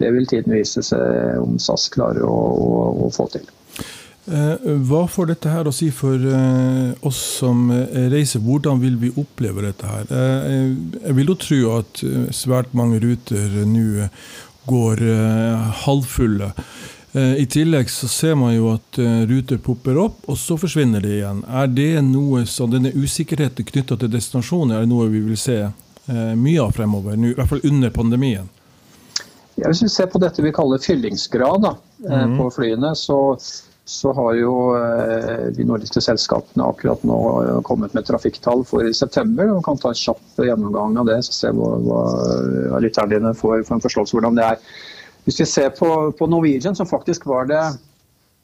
det 0.02 0.12
vil 0.16 0.28
tiden 0.30 0.56
vise 0.56 0.84
seg 0.86 1.40
om 1.40 1.58
SAS 1.62 1.88
klarer 1.94 2.26
å, 2.26 2.36
å, 2.36 2.84
å 3.06 3.10
få 3.14 3.28
til. 3.36 3.48
Eh, 4.30 4.66
hva 4.86 5.06
får 5.10 5.30
dette 5.32 5.50
her 5.50 5.66
å 5.66 5.72
si 5.74 5.88
for 5.94 6.14
eh, 6.14 6.92
oss 7.06 7.18
som 7.40 7.70
reiser? 8.12 8.42
Hvordan 8.44 8.78
vil 8.82 8.98
vi 9.00 9.10
oppleve 9.18 9.64
dette 9.64 9.88
her? 9.88 10.06
Eh, 10.12 10.70
jeg 11.08 11.16
vil 11.18 11.32
jo 11.32 11.38
tro 11.40 11.60
at 11.78 12.04
svært 12.36 12.76
mange 12.76 13.00
ruter 13.02 13.62
nå 13.66 14.06
går 14.70 15.00
halvfulle. 15.86 16.52
Eh, 17.12 17.34
I 17.34 17.46
tillegg 17.46 17.90
så 17.90 18.08
ser 18.08 18.36
man 18.38 18.54
jo 18.54 18.68
at 18.76 18.98
eh, 19.02 19.22
ruter 19.26 19.58
popper 19.58 19.98
opp, 19.98 20.22
og 20.30 20.38
så 20.38 20.54
forsvinner 20.60 21.02
de 21.02 21.16
igjen. 21.16 21.42
Er 21.48 21.70
det 21.70 21.92
noe 22.06 22.44
så 22.46 22.68
denne 22.70 22.92
usikkerheten 22.94 23.66
knytta 23.66 23.98
til 23.98 24.12
destinasjoner 24.12 24.78
er 24.78 24.90
noe 24.90 25.08
vi 25.10 25.22
vil 25.24 25.38
se 25.38 25.58
eh, 25.64 26.34
mye 26.38 26.60
av 26.62 26.76
fremover, 26.76 27.18
i 27.18 27.32
hvert 27.34 27.50
fall 27.50 27.66
under 27.66 27.90
pandemien? 27.94 28.46
Ja, 29.56 29.66
hvis 29.66 29.82
vi 29.82 29.90
ser 29.90 30.06
på 30.12 30.20
dette 30.22 30.44
vi 30.44 30.54
kaller 30.54 30.78
fyllingsgrad 30.80 31.66
da, 31.66 31.74
mm. 32.06 32.38
på 32.38 32.46
flyene, 32.54 32.92
så, 32.96 33.18
så, 33.84 34.12
har 34.16 34.38
jo 34.38 34.52
de 35.52 35.66
nordiske 35.66 36.00
selskapene 36.00 36.64
akkurat 36.64 37.02
nå 37.04 37.18
kommet 37.66 37.92
med 37.92 38.06
trafikktall 38.08 38.62
for 38.64 38.86
i 38.86 38.94
september. 38.96 39.50
og 39.50 39.64
kan 39.66 39.82
ta 39.82 39.90
en 39.90 39.98
kjapp 39.98 40.40
gjennomgang 40.46 40.96
av 41.02 41.10
det, 41.10 41.18
så 41.26 41.34
se 41.34 41.52
hva, 41.58 41.74
hva 41.82 42.80
lytterne 42.80 43.12
dine 43.12 43.34
får 43.36 43.66
for 43.66 43.76
en 43.76 43.84
forståelse 43.84 44.16
hvordan 44.16 44.38
det 44.38 44.48
er. 44.54 44.64
Hvis 45.24 45.40
vi 45.40 45.46
ser 45.46 45.70
på, 45.76 45.88
på 46.18 46.26
Norwegian, 46.26 46.76
som 46.76 46.88
faktisk 46.88 47.26
var 47.28 47.48
det, 47.50 47.62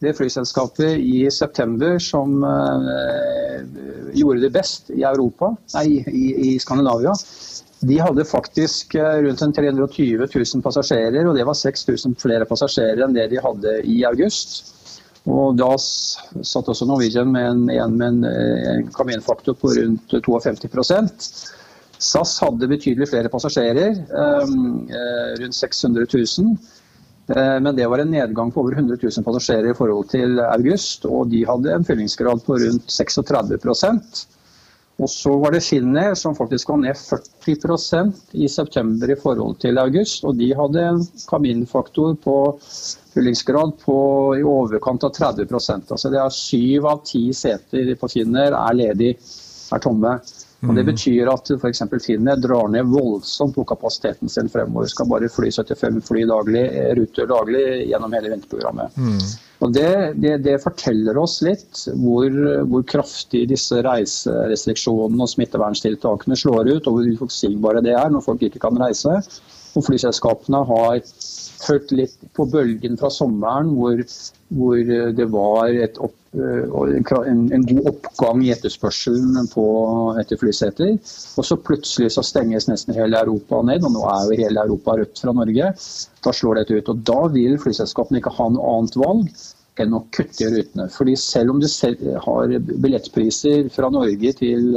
det 0.04 0.12
flyselskapet 0.16 1.00
i 1.00 1.24
september 1.32 1.98
som 2.02 2.42
eh, 2.44 3.62
gjorde 4.16 4.42
det 4.44 4.52
best 4.52 4.90
i 4.92 5.02
Europa, 5.08 5.54
nei, 5.74 5.86
i, 6.04 6.26
i 6.50 6.58
Skandinavia. 6.60 7.14
De 7.86 7.98
hadde 8.00 8.24
faktisk 8.24 8.94
uh, 8.96 9.18
rundt 9.24 9.42
320 9.56 10.22
000 10.32 10.62
passasjerer, 10.64 11.26
og 11.28 11.36
det 11.36 11.44
var 11.44 11.56
6000 11.58 12.16
flere 12.20 12.48
passasjerer 12.48 13.02
enn 13.04 13.16
det 13.16 13.28
de 13.34 13.42
hadde 13.44 13.74
i 13.84 13.98
august. 14.08 14.62
Og 15.26 15.56
Da 15.58 15.72
satt 15.76 16.70
også 16.70 16.86
Norwegian 16.86 17.32
med 17.34 17.50
en, 17.50 17.64
med 17.98 18.06
en, 18.06 18.24
en 18.24 18.88
kaminfaktor 18.94 19.56
på 19.58 19.74
rundt 19.76 20.14
52 20.24 20.62
SAS 21.98 22.36
hadde 22.42 22.68
betydelig 22.70 23.08
flere 23.10 23.30
passasjerer, 23.32 24.00
rundt 25.40 25.56
600 25.56 26.06
000. 26.12 26.56
Men 27.64 27.72
det 27.74 27.88
var 27.90 27.98
en 27.98 28.12
nedgang 28.12 28.52
på 28.54 28.62
over 28.62 28.76
100 28.76 29.00
000 29.02 29.26
passasjerer 29.26 29.72
i 29.72 29.76
forhold 29.78 30.10
til 30.12 30.40
august, 30.44 31.08
og 31.08 31.32
de 31.32 31.42
hadde 31.48 31.72
en 31.74 31.86
fyllingsgrad 31.88 32.44
på 32.46 32.58
rundt 32.62 32.92
36% 32.92 34.26
og 34.96 35.10
så 35.12 35.34
var 35.36 35.52
det 35.52 35.60
Finnair 35.64 36.14
som 36.16 36.34
faktisk 36.36 36.70
var 36.70 36.78
ned 36.80 36.96
40% 36.96 38.14
i 38.40 38.46
september 38.48 39.10
i 39.12 39.18
forhold 39.20 39.58
til 39.60 39.76
august. 39.78 40.24
Og 40.24 40.38
de 40.38 40.48
hadde 40.56 40.84
en 40.88 41.02
kabinfaktor 41.28 42.14
på 42.24 42.36
fyllingsgrad 43.12 43.74
på 43.82 43.98
i 44.38 44.44
overkant 44.46 45.04
av 45.04 45.12
30% 45.18 45.92
Altså 45.92 46.12
det 46.12 46.20
er 46.22 46.32
Syv 46.32 46.88
av 46.88 47.04
ti 47.04 47.26
seter 47.36 47.92
på 48.00 48.08
Finnair 48.08 48.56
er 48.56 48.78
ledig, 48.80 49.12
er 49.72 49.84
tomme. 49.84 50.16
Og 50.64 50.72
Det 50.72 50.82
mm. 50.82 50.88
betyr 50.88 51.28
at 51.28 51.50
f.eks. 51.52 51.82
Finnair 52.00 52.38
drar 52.40 52.70
ned 52.72 52.88
voldsomt 52.88 53.54
på 53.58 53.64
kapasiteten 53.68 54.30
sin 54.32 54.48
fremover. 54.48 54.88
Skal 54.88 55.08
bare 55.10 55.28
fly 55.28 55.50
75 55.52 56.00
fly 56.06 56.22
daglig, 56.28 56.62
ruter 56.96 57.28
daglig 57.28 57.64
gjennom 57.90 58.16
hele 58.16 58.32
vinterprogrammet. 58.32 58.96
Mm. 58.96 59.18
Og 59.64 59.72
det, 59.72 59.90
det, 60.20 60.34
det, 60.44 60.56
forteller 60.64 61.18
oss 61.20 61.38
litt 61.44 61.82
hvor, 61.96 62.28
hvor, 62.68 62.84
kraftig 62.88 63.46
disse 63.52 63.80
reiserestriksjonene 63.84 65.24
og 65.24 65.32
smitteverntiltakene 65.32 66.36
slår 66.36 66.72
ut, 66.74 66.88
og 66.88 66.98
hvor 66.98 67.12
uforutsigbare 67.12 67.84
det 67.84 67.94
er 67.96 68.12
når 68.12 68.24
folk 68.24 68.44
ikke 68.48 68.64
kan 68.64 68.80
reise. 68.80 69.16
Og 69.76 69.84
flyselskapene 69.84 70.62
har 70.68 71.00
fulgt 71.66 71.92
litt 71.96 72.16
på 72.36 72.46
bølgen 72.52 72.96
fra 73.00 73.10
sommeren 73.12 73.74
hvor, 73.76 74.00
hvor 74.56 74.80
det 75.20 75.28
var 75.32 75.72
et 75.84 76.00
opp, 76.00 76.16
en, 76.36 77.40
en, 77.52 77.66
god 77.66 77.88
oppgang 77.90 78.42
i 78.44 78.52
etterspørselen 78.54 79.48
på, 79.52 79.64
etter 80.20 80.40
flyseter. 80.40 80.94
Og 81.38 81.48
så 81.48 81.58
plutselig 81.60 82.12
så 82.16 82.24
stenges 82.26 82.68
nesten 82.70 82.96
hele 82.96 83.20
Europa 83.22 83.62
ned, 83.66 83.86
og 83.86 83.94
nå 83.96 84.04
er 84.12 84.28
jo 84.28 84.40
hele 84.44 84.64
Europa 84.66 84.98
rødt 85.00 85.22
fra 85.24 85.34
Norge. 85.36 85.72
Da 86.26 86.34
slår 86.34 86.60
dette 86.60 86.78
ut. 86.78 86.92
og 86.92 87.04
Da 87.08 87.20
vil 87.32 87.58
flyselskapene 87.62 88.22
ikke 88.22 88.34
ha 88.38 88.50
noe 88.52 88.76
annet 88.76 89.00
valg 89.00 89.46
enn 89.82 89.96
å 89.96 90.04
kutte 90.14 90.46
i 90.46 90.52
rutene. 90.52 90.86
Fordi 90.92 91.16
selv 91.20 91.52
om 91.54 91.60
du 91.60 91.68
har 92.28 92.54
billettpriser 92.84 93.68
fra 93.72 93.90
Norge 93.92 94.32
til 94.38 94.70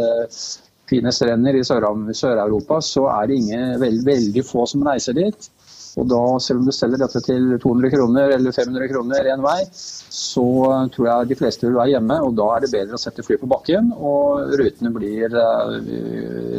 fine 0.90 1.14
strender 1.14 1.56
i 1.56 1.64
Sør-Europa, 1.64 2.82
så 2.84 3.06
er 3.14 3.30
det 3.30 3.40
ingen, 3.40 3.80
veld, 3.82 4.04
veldig 4.08 4.44
få 4.48 4.66
som 4.70 4.84
reiser 4.88 5.16
dit. 5.18 5.50
Og 5.98 6.06
da, 6.10 6.22
selv 6.44 6.62
om 6.62 6.68
du 6.68 6.74
selger 6.76 7.02
dette 7.02 7.22
til 7.26 7.56
200 7.62 7.92
kroner 7.94 8.36
eller 8.36 8.54
500 8.56 8.92
kroner 8.92 9.30
én 9.34 9.42
vei, 9.44 9.58
så 9.74 10.46
tror 10.94 11.08
jeg 11.08 11.30
de 11.32 11.38
fleste 11.40 11.66
vil 11.66 11.80
være 11.80 11.96
hjemme. 11.96 12.20
Og 12.26 12.36
da 12.38 12.50
er 12.56 12.64
det 12.64 12.72
bedre 12.76 13.00
å 13.00 13.02
sette 13.02 13.26
fly 13.26 13.40
på 13.42 13.50
bakken, 13.50 13.90
og 13.96 14.54
rutene 14.60 14.94
blir 14.96 15.34
uh, 15.34 15.76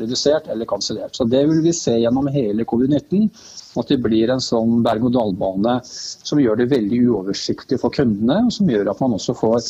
redusert 0.02 0.50
eller 0.50 0.68
kansellert. 0.70 1.14
Så 1.16 1.28
det 1.30 1.44
vil 1.50 1.62
vi 1.64 1.74
se 1.76 1.94
gjennom 2.00 2.30
hele 2.34 2.66
covid-19. 2.68 3.30
At 3.78 3.92
det 3.92 4.00
blir 4.02 4.32
en 4.34 4.42
sånn 4.42 4.80
berg-og-dal-bane 4.82 5.76
som 5.86 6.40
gjør 6.42 6.58
det 6.58 6.72
veldig 6.72 7.04
uoversiktlig 7.06 7.78
for 7.78 7.94
kundene, 7.94 8.42
og 8.48 8.54
som 8.56 8.70
gjør 8.70 8.90
at 8.90 9.04
man 9.04 9.14
også 9.14 9.36
får 9.38 9.60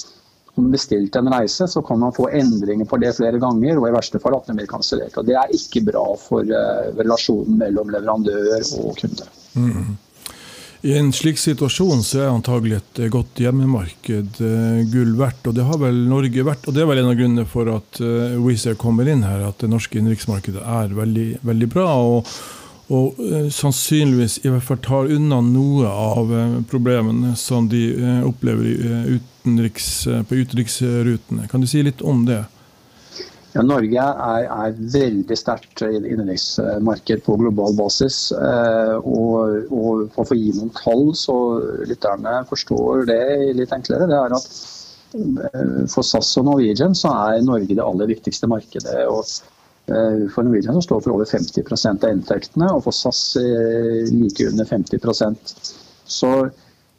bestilt 0.71 1.14
en 1.17 1.29
reise, 1.33 1.69
så 1.69 1.83
kan 1.85 2.00
man 2.00 2.14
få 2.17 2.26
endringer 2.37 2.88
på 2.88 2.99
det 3.00 3.12
flere 3.17 3.38
ganger, 3.40 3.79
og 3.79 3.87
i 3.88 3.95
verste 3.95 4.21
fall 4.23 4.38
at 4.38 4.49
den 4.49 4.59
blir 4.59 4.69
kansellert. 4.71 5.21
Det 5.26 5.37
er 5.37 5.52
ikke 5.57 5.85
bra 5.93 6.07
for 6.21 6.49
uh, 6.49 6.88
relasjonen 6.97 7.61
mellom 7.61 7.93
leverandør 7.93 8.57
og 8.81 8.97
kunde. 9.05 9.29
Mm. 9.54 9.97
I 10.80 10.95
en 10.97 11.11
slik 11.12 11.37
situasjon 11.37 12.00
så 12.07 12.23
er 12.23 12.30
antagelig 12.30 12.78
et 12.78 13.00
godt 13.12 13.42
hjemmemarked 13.42 14.38
uh, 14.40 14.78
gull 14.88 15.11
verdt. 15.19 15.50
og 15.50 15.59
Det 15.59 15.66
har 15.69 15.80
vel 15.83 15.99
Norge 16.09 16.47
vært, 16.47 16.64
og 16.64 16.76
det 16.76 16.80
er 16.80 16.88
vel 16.88 17.02
en 17.02 17.11
av 17.11 17.19
grunnene 17.19 17.45
for 17.49 17.69
at 17.75 18.00
uh, 18.00 18.38
Wizz 18.40 18.71
Air 18.71 18.80
kommer 18.80 19.11
inn 19.11 19.26
her, 19.26 19.45
at 19.50 19.61
det 19.61 19.69
norske 19.69 20.00
innenriksmarkedet 20.00 20.64
er 20.64 20.97
veldig, 20.97 21.28
veldig 21.45 21.71
bra. 21.75 21.90
og 22.00 22.33
og 22.90 23.19
eh, 23.23 23.49
sannsynligvis 23.54 24.40
i 24.42 24.50
hvert 24.50 24.66
fall 24.66 24.80
tar 24.83 25.11
unna 25.14 25.38
noe 25.47 25.90
av 25.90 26.33
eh, 26.35 26.57
problemene 26.71 27.37
som 27.38 27.69
de 27.71 27.85
eh, 27.95 28.23
opplever 28.26 28.66
utenriks, 29.14 29.90
på 30.26 30.40
utenriksrutene. 30.42 31.47
Kan 31.50 31.62
du 31.62 31.71
si 31.71 31.85
litt 31.87 32.02
om 32.02 32.25
det? 32.26 32.42
Ja, 33.50 33.64
Norge 33.66 33.99
er, 33.99 34.45
er 34.47 34.76
veldig 34.95 35.37
sterkt 35.38 35.83
innenriksmarked 35.83 37.25
på 37.26 37.38
global 37.40 37.75
basis. 37.78 38.28
Og, 38.30 39.71
og, 39.75 40.04
for 40.14 40.30
å 40.30 40.38
gi 40.38 40.52
noen 40.54 40.71
tall, 40.76 41.09
så 41.19 41.35
lytterne 41.90 42.45
forstår 42.50 43.09
det 43.11 43.23
litt 43.59 43.75
enklere, 43.75 44.07
det 44.07 44.21
er 44.21 44.37
at 44.38 44.50
for 45.90 46.07
SAS 46.07 46.37
og 46.38 46.47
Norwegian 46.47 46.95
så 46.95 47.11
er 47.26 47.42
Norge 47.42 47.75
det 47.75 47.83
aller 47.83 48.12
viktigste 48.12 48.47
markedet. 48.50 49.00
og 49.11 49.26
Eh, 49.90 50.28
for 50.35 50.42
Norwegian 50.42 50.75
så 50.75 50.83
står 50.83 51.00
for 51.00 51.16
over 51.16 51.26
50% 51.26 52.04
av 52.07 52.14
inntektene, 52.14 52.69
og 52.75 52.85
for 52.85 52.95
SAS 52.95 53.23
eh, 53.40 54.11
like 54.14 54.47
under 54.47 54.69
50 54.69 55.00
Så 56.04 56.30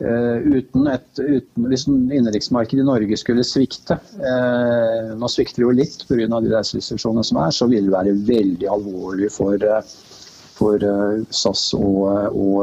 uten 0.01 0.87
et, 0.91 1.07
uten, 1.19 1.67
Hvis 1.69 1.87
innenriksmarkedet 1.87 2.83
i 2.83 2.87
Norge 2.87 3.17
skulle 3.19 3.45
svikte, 3.45 3.99
uh, 4.21 5.11
nå 5.17 5.29
svikter 5.29 5.61
det 5.61 5.67
jo 5.67 5.75
litt 5.77 6.05
pga. 6.09 6.27
de 6.31 6.53
reiserestriksjonene 6.53 7.25
som 7.27 7.41
er, 7.43 7.51
så 7.53 7.67
vil 7.71 7.89
det 7.89 7.95
være 7.95 8.15
veldig 8.29 8.69
alvorlig 8.71 9.31
for, 9.33 9.67
for 10.57 10.85
uh, 10.85 11.21
SAS 11.29 11.69
og, 11.77 12.01
og, 12.33 12.59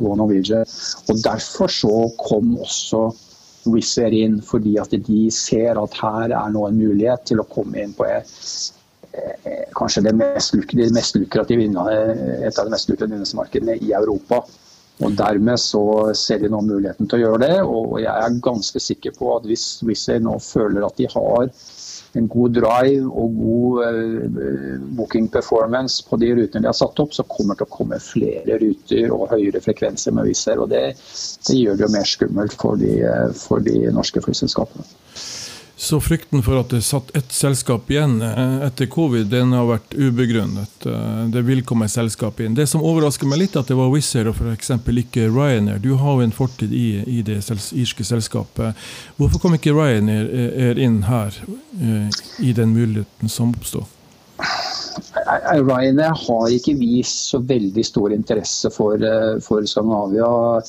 og, 0.00 0.12
Norwegian. 0.20 0.68
Og 1.08 1.24
Derfor 1.24 1.72
så 1.72 1.96
kom 2.20 2.56
også 2.58 3.08
Wizz 3.72 3.98
Air 4.04 4.12
inn, 4.12 4.40
fordi 4.44 4.76
at 4.76 4.92
de 4.92 5.26
ser 5.32 5.80
at 5.80 6.00
her 6.02 6.36
er 6.36 6.52
nå 6.52 6.68
en 6.68 6.80
mulighet 6.82 7.24
til 7.30 7.40
å 7.40 7.48
komme 7.48 7.80
inn 7.80 7.96
på 7.96 8.04
et 8.10 8.34
Eh, 9.14 9.64
kanskje 9.74 10.02
det 10.02 10.12
mest, 10.18 10.54
det 10.72 10.90
mest 10.94 11.16
lukrative, 11.16 11.62
et 11.62 12.58
av 12.58 12.66
de 12.66 12.72
mest 12.72 12.88
lukrative 12.90 13.12
innenriksmarkedene 13.12 13.76
i 13.78 13.92
Europa. 13.94 14.40
Og 15.02 15.14
Dermed 15.18 15.58
så 15.58 15.82
ser 16.14 16.38
de 16.38 16.50
nå 16.50 16.60
muligheten 16.62 17.08
til 17.10 17.18
å 17.18 17.24
gjøre 17.24 17.40
det. 17.42 17.56
Og 17.66 17.96
jeg 18.02 18.12
er 18.12 18.36
ganske 18.44 18.82
sikker 18.82 19.16
på 19.16 19.32
at 19.34 19.48
hvis 19.48 19.66
Wizz 19.86 20.20
nå 20.22 20.36
føler 20.42 20.86
at 20.86 21.00
de 21.00 21.08
har 21.10 21.48
en 22.14 22.28
god 22.30 22.52
drive 22.54 23.08
og 23.10 23.38
god 23.40 23.80
uh, 23.82 24.76
booking 24.94 25.26
performance 25.34 26.04
på 26.06 26.18
de 26.22 26.28
rutene 26.38 26.62
de 26.62 26.70
har 26.70 26.76
satt 26.78 27.00
opp, 27.02 27.10
så 27.16 27.26
kommer 27.26 27.58
det 27.58 27.64
til 27.64 27.72
å 27.72 27.74
komme 27.74 27.98
flere 28.02 28.58
ruter 28.62 29.14
og 29.16 29.32
høyere 29.32 29.62
frekvenser 29.64 30.14
med 30.14 30.30
Wizz 30.30 30.52
Og 30.54 30.68
det, 30.70 30.84
det, 30.94 31.58
gjør 31.58 31.80
det 31.80 31.88
jo 31.88 31.94
mer 31.96 32.06
skummelt 32.06 32.54
for 32.60 32.78
de, 32.78 32.94
for 33.40 33.66
de 33.66 33.88
norske 33.90 34.22
flyselskapene. 34.22 34.86
Så 35.76 36.00
frykten 36.00 36.42
for 36.42 36.60
at 36.60 36.70
det 36.70 36.82
satt 36.86 37.10
ett 37.16 37.32
selskap 37.32 37.90
igjen 37.90 38.22
eh, 38.22 38.62
etter 38.66 38.86
covid, 38.86 39.26
den 39.26 39.52
har 39.52 39.66
vært 39.66 39.94
ubegrunnet. 39.94 40.86
Eh, 40.86 41.24
det 41.34 41.42
vil 41.48 41.64
komme 41.66 41.88
et 41.88 41.94
selskap 41.94 42.38
inn. 42.40 42.54
Det 42.54 42.68
som 42.70 42.84
overrasker 42.84 43.26
meg 43.26 43.42
litt, 43.42 43.58
at 43.58 43.72
det 43.72 43.78
var 43.78 43.90
Wizz 43.90 44.14
Air 44.20 44.30
og 44.30 44.38
f.eks. 44.38 44.70
ikke 45.02 45.26
Ryanair. 45.32 45.82
Du 45.82 45.96
har 45.98 46.20
jo 46.20 46.28
en 46.28 46.36
fortid 46.36 46.72
i, 46.72 47.02
i 47.10 47.22
det 47.26 47.40
irske 47.74 48.06
selskapet. 48.06 48.78
Hvorfor 49.18 49.42
kom 49.42 49.58
ikke 49.58 49.74
Ryanair 49.74 50.30
eh, 50.30 50.84
inn 50.84 51.02
her, 51.10 51.34
i 52.38 52.52
den 52.54 52.70
muligheten 52.76 53.28
som 53.28 53.50
oppstod? 53.50 53.90
Ryanair 55.24 56.16
har 56.26 56.52
ikke 56.52 56.74
vist 56.78 57.30
så 57.32 57.40
veldig 57.44 57.84
stor 57.86 58.12
interesse 58.12 58.70
for, 58.74 59.00
for 59.44 59.64
Skandinavia 59.68 60.60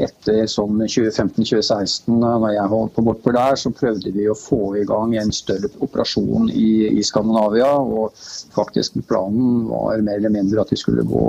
etter 0.00 0.46
sånn 0.48 0.80
2015-2016, 0.86 2.14
når 2.18 2.46
jeg 2.54 2.70
holdt 2.72 2.94
på 2.96 3.04
bortpå 3.04 3.34
der, 3.36 3.58
så 3.60 3.72
prøvde 3.74 4.12
vi 4.14 4.28
å 4.30 4.36
få 4.38 4.76
i 4.80 4.84
gang 4.88 5.14
en 5.20 5.32
større 5.34 5.70
operasjon 5.84 6.48
i, 6.50 6.70
i, 6.88 7.02
Skandinavia. 7.04 7.70
og 7.76 8.16
faktisk 8.54 8.98
Planen 9.08 9.66
var 9.68 10.00
mer 10.02 10.20
eller 10.20 10.32
mindre 10.32 10.64
at 10.64 10.72
vi 10.72 10.80
skulle 10.80 11.04
gå 11.06 11.26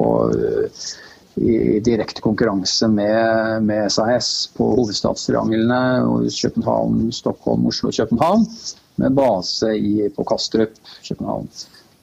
i 1.35 1.79
direkte 1.83 2.23
konkurranse 2.23 2.87
med, 2.87 3.63
med 3.67 3.91
SAS 3.91 4.47
på 4.55 4.69
hovedstadstrianglene. 4.77 6.29
København, 6.31 7.11
Stockholm, 7.11 7.67
Oslo, 7.67 7.91
København. 7.91 8.47
Med 8.95 9.11
base 9.17 9.73
i, 9.75 10.07
på 10.15 10.23
Kastrup, 10.23 10.77
København. 11.03 11.49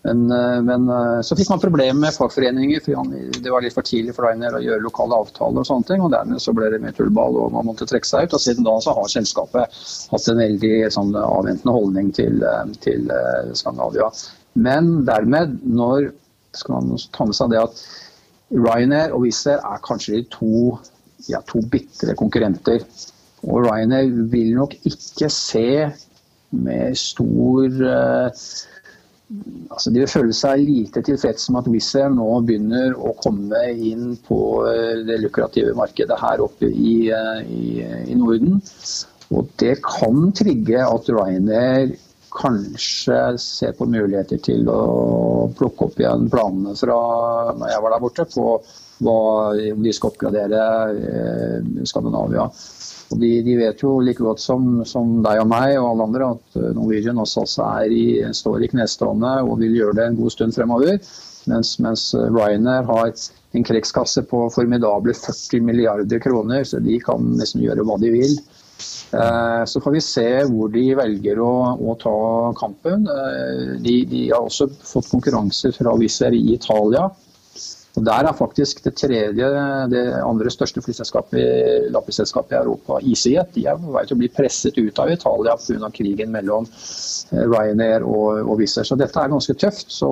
Men, 0.03 0.31
eh, 0.31 0.63
men, 0.63 0.89
eh, 0.89 1.21
så 1.23 1.37
fikk 1.39 1.51
man 1.53 1.61
problemer 1.63 2.01
med 2.01 2.15
fagforeninger, 2.15 2.81
for 2.83 3.11
det 3.43 3.51
var 3.55 3.63
litt 3.63 3.75
for 3.77 3.87
tidlig 3.87 4.15
for 4.17 4.27
Ryanair 4.27 4.57
å 4.59 4.63
gjøre 4.65 4.83
lokale 4.83 5.19
avtaler. 5.23 5.63
og 5.63 5.69
sånne 5.69 5.87
ting, 5.87 6.03
og 6.03 6.11
Dermed 6.11 6.43
så 6.43 6.55
ble 6.57 6.71
det 6.73 6.81
mer 6.83 6.97
tullball 6.97 7.39
og 7.39 7.53
man 7.55 7.69
måtte 7.71 7.87
trekke 7.87 8.09
seg 8.09 8.27
ut. 8.27 8.35
og 8.35 8.43
Siden 8.43 8.67
da 8.67 8.75
så 8.83 8.97
har 8.97 9.13
selskapet 9.13 9.83
hatt 10.11 10.29
en 10.29 10.43
veldig 10.43 10.73
sånn, 10.91 11.15
avventende 11.15 11.77
holdning 11.77 12.11
til, 12.13 12.43
eh, 12.43 12.65
til 12.83 13.13
Skandinavia. 13.55 14.11
Men 14.55 15.05
dermed, 15.07 15.61
når 15.63 16.13
skal 16.53 16.75
man 16.75 16.99
ta 17.13 17.25
med 17.25 17.35
seg 17.35 17.51
det 17.51 17.63
at 17.63 17.85
Ryanair 18.53 19.15
og 19.15 19.23
Wizz 19.23 19.47
Air 19.47 19.63
er 19.65 19.79
kanskje 19.87 20.17
de 20.17 20.23
to, 20.35 20.79
ja, 21.29 21.41
to 21.47 21.63
bitre 21.63 22.15
konkurrenter. 22.19 22.83
Og 23.47 23.65
Ryanair 23.65 24.11
vil 24.31 24.55
nok 24.59 24.75
ikke 24.85 25.31
se 25.31 25.93
med 26.53 26.99
stor 26.99 27.81
uh, 27.81 28.29
altså 29.71 29.93
de 29.93 30.03
vil 30.03 30.11
føle 30.11 30.37
seg 30.37 30.63
lite 30.67 31.03
tilfreds 31.07 31.49
med 31.51 31.63
at 31.63 31.71
Wizz 31.73 31.97
Air 32.01 32.13
nå 32.15 32.29
begynner 32.47 32.95
å 32.97 33.15
komme 33.23 33.63
inn 33.73 34.15
på 34.27 34.39
eh, 34.69 35.03
det 35.09 35.21
lukrative 35.23 35.75
markedet 35.79 36.19
her 36.21 36.45
oppe 36.45 36.69
i, 36.69 36.97
eh, 37.15 37.43
i, 37.49 37.67
i 38.13 38.19
Norden. 38.19 38.61
Og 39.33 39.49
det 39.63 39.79
kan 39.87 40.29
trigge 40.37 40.85
at 40.85 41.09
Ryanair 41.09 41.95
kanskje 42.33 43.19
ser 43.41 43.75
på 43.77 43.89
muligheter 43.89 44.41
til 44.45 44.69
å 44.73 45.49
plukke 45.57 45.89
opp 45.89 45.99
igjen 46.01 46.31
planene 46.33 46.73
fra 46.79 46.97
når 47.57 47.75
jeg 47.75 47.85
var 47.85 47.95
der 47.95 48.05
borte, 48.05 48.29
på 48.33 48.47
hva, 49.03 49.17
om 49.73 49.83
de 49.83 49.93
skal 49.97 50.13
oppgradere 50.13 50.63
eh, 50.93 51.85
Skandinavia. 51.89 52.47
Og 53.13 53.21
de, 53.21 53.33
de, 53.45 53.59
vet 53.61 53.85
jo 53.85 53.99
like 54.01 54.25
godt 54.25 54.41
som, 54.41 54.81
som, 54.89 55.19
deg 55.25 55.43
og 55.43 55.51
meg 55.51 55.77
og 55.77 55.91
alle 55.91 56.09
andre 56.09 56.31
at 56.37 56.59
Norwegian 56.79 57.21
også, 57.21 57.45
også 57.45 57.69
i, 57.93 58.07
står 58.35 58.65
i 58.65 58.71
knestående 58.73 59.35
og 59.45 59.59
vil 59.61 59.77
gjøre 59.77 59.99
det 60.01 60.09
en 60.09 60.19
god 60.23 60.35
stund 60.35 60.57
fremover. 60.57 60.99
Mens, 61.51 61.75
mens 61.83 62.09
Ryanair 62.15 62.87
har 62.87 63.13
en 63.53 63.67
krigskasse 63.67 64.23
på 64.31 64.47
formidable 64.55 65.15
40 65.15 65.65
milliarder 65.67 66.23
kroner, 66.23 66.65
så 66.65 66.81
de 66.81 66.99
kan 67.03 67.35
nesten 67.39 67.65
gjøre 67.65 67.85
hva 67.87 67.99
de 68.01 68.13
vil. 68.15 68.37
Eh, 69.13 69.65
så 69.65 69.81
får 69.81 69.93
vi 69.93 70.01
se 70.01 70.29
hvor 70.49 70.71
de 70.73 70.85
velger 70.97 71.41
å, 71.43 71.53
å 71.77 71.97
ta 72.01 72.15
kampen. 72.59 73.05
Eh, 73.11 73.75
de, 73.85 73.97
de, 74.09 74.23
har 74.31 74.47
også 74.47 74.71
fått 74.73 75.11
konkurranse 75.13 75.75
fra 75.77 75.95
Wizz 76.01 76.23
Air 76.27 76.39
i 76.39 76.55
Italia. 76.55 77.11
Og 77.93 78.05
Der 78.05 78.25
er 78.25 78.33
faktisk 78.33 78.85
det 78.85 78.95
tredje, 78.97 79.49
det 79.93 80.03
andre 80.25 80.51
største 80.51 80.81
flyselskapet, 80.81 81.91
lappeselskapet 81.93 82.55
i 82.57 82.61
Europa, 82.63 83.01
EasyJet, 83.05 83.53
de 83.55 83.67
er 83.69 83.77
på 83.77 83.93
vei 83.93 84.05
til 84.07 84.17
å 84.17 84.21
bli 84.23 84.31
presset 84.33 84.79
ut 84.81 85.01
av 85.03 85.13
Italia 85.13 85.59
pga. 85.61 85.91
krigen 85.93 86.33
mellom 86.33 86.65
eh, 86.65 87.45
Ryanair 87.45 88.07
og, 88.09 88.49
og 88.49 88.57
Wizz 88.63 88.79
Air. 88.79 88.89
Så 88.89 88.97
dette 88.97 89.21
er 89.21 89.35
ganske 89.35 89.57
tøft. 89.61 89.93
Så 89.93 90.09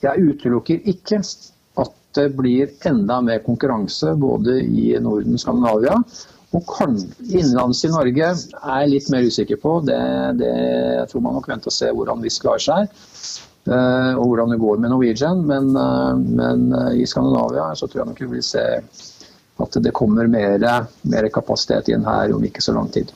jeg 0.00 0.30
utelukker 0.30 0.88
ikke 0.88 1.20
at 1.82 1.94
det 2.16 2.26
blir 2.38 2.72
enda 2.88 3.20
mer 3.20 3.44
konkurranse 3.44 4.14
både 4.16 4.62
i 4.64 4.94
Norden 5.04 5.36
og 5.36 5.44
Skandinavia. 5.44 6.00
Og 6.56 6.70
innenlands 7.28 7.82
i 7.84 7.90
Norge 7.92 8.28
er 8.32 8.80
jeg 8.80 8.92
litt 8.94 9.10
mer 9.12 9.26
usikker 9.28 9.60
på. 9.60 9.74
Det, 9.84 10.00
det, 10.40 10.54
tror 11.10 11.26
man 11.26 11.36
nok 11.36 11.50
venter 11.50 11.68
å 11.68 11.76
se 11.76 11.92
hvordan 11.92 12.24
Wizz 12.24 12.40
klarer 12.40 12.64
seg. 12.64 13.04
Uh, 13.68 14.16
og 14.16 14.30
hvordan 14.30 14.54
det 14.54 14.60
går 14.62 14.78
med 14.80 14.92
Norwegian. 14.94 15.44
Men, 15.44 15.70
uh, 15.76 16.16
men 16.16 16.68
uh, 16.72 16.90
i 16.96 17.06
Skandinavia 17.06 17.68
så 17.76 17.86
tror 17.86 18.02
jeg 18.02 18.10
nok 18.12 18.22
vi 18.24 18.32
vil 18.38 18.44
se 18.46 18.64
at 19.58 19.80
det 19.82 19.92
kommer 19.92 20.28
mer, 20.30 20.62
mer, 21.02 21.26
kapasitet 21.34 21.90
inn 21.90 22.06
her 22.06 22.32
om 22.34 22.44
ikke 22.46 22.62
så 22.62 22.72
lang 22.76 22.88
tid. 22.94 23.10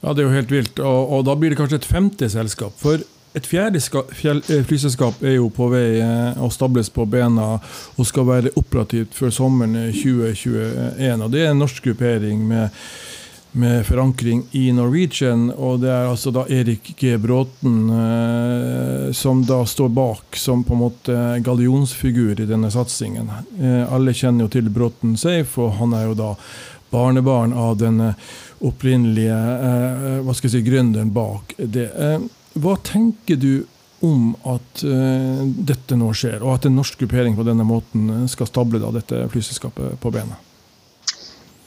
Ja, 0.00 0.12
Det 0.12 0.22
er 0.22 0.28
jo 0.28 0.36
helt 0.36 0.52
vilt. 0.52 0.78
Og, 0.78 1.12
og 1.16 1.26
da 1.26 1.34
blir 1.36 1.52
det 1.52 1.58
kanskje 1.58 1.80
et 1.82 1.88
femte 1.88 2.28
selskap. 2.30 2.76
For 2.78 3.02
et 3.34 3.46
fjerde 3.50 3.80
eh, 3.82 4.62
flyselskap 4.62 5.22
er 5.26 5.38
jo 5.40 5.48
på 5.50 5.66
vei 5.72 5.98
eh, 5.98 6.38
å 6.38 6.50
stables 6.54 6.90
på 6.94 7.06
bena 7.10 7.56
og 7.58 8.06
skal 8.06 8.28
være 8.28 8.52
operativt 8.60 9.16
før 9.16 9.34
sommeren 9.34 9.74
2021. 9.90 11.24
og 11.24 11.32
Det 11.32 11.42
er 11.42 11.50
en 11.50 11.62
norsk 11.64 11.88
gruppering 11.88 12.44
med, 12.46 12.84
med 13.54 13.86
forankring 13.86 14.42
i 14.52 14.72
Norwegian. 14.72 15.48
og 15.50 15.80
Det 15.80 15.90
er 15.90 16.08
altså 16.10 16.32
da 16.34 16.44
Erik 16.50 16.94
G. 16.98 17.16
Bråten 17.18 17.90
eh, 17.90 19.12
som 19.14 19.44
da 19.46 19.62
står 19.66 19.92
bak 19.94 20.36
som 20.36 20.64
på 20.64 20.74
en 20.74 20.82
måte 20.82 21.18
gallionsfigur 21.46 22.40
i 22.40 22.48
denne 22.50 22.70
satsingen. 22.74 23.30
Eh, 23.60 23.82
alle 23.86 24.14
kjenner 24.14 24.46
jo 24.46 24.54
til 24.56 24.70
Bråten 24.74 25.16
Safe, 25.20 25.54
og 25.62 25.76
han 25.80 25.94
er 25.94 26.08
jo 26.08 26.16
da 26.18 26.32
barnebarn 26.94 27.54
av 27.58 27.76
den 27.78 28.02
opprinnelige 28.64 29.38
eh, 29.68 30.18
hva 30.24 30.34
skal 30.34 30.50
jeg 30.50 30.56
si, 30.58 30.66
gründeren 30.66 31.14
bak 31.14 31.54
det. 31.58 31.90
Eh, 31.94 32.18
hva 32.54 32.76
tenker 32.86 33.38
du 33.40 33.64
om 34.04 34.34
at 34.44 34.84
uh, 34.84 35.44
dette 35.64 35.96
nå 35.96 36.10
skjer, 36.16 36.42
og 36.44 36.58
at 36.58 36.66
en 36.68 36.76
norsk 36.76 37.00
gruppering 37.00 37.36
på 37.38 37.46
denne 37.46 37.64
måten 37.64 38.10
eh, 38.12 38.26
skal 38.28 38.50
stable 38.50 38.80
da, 38.82 38.90
dette 38.92 39.22
flyselskapet 39.32 39.96
på 40.00 40.12
bena? 40.12 40.36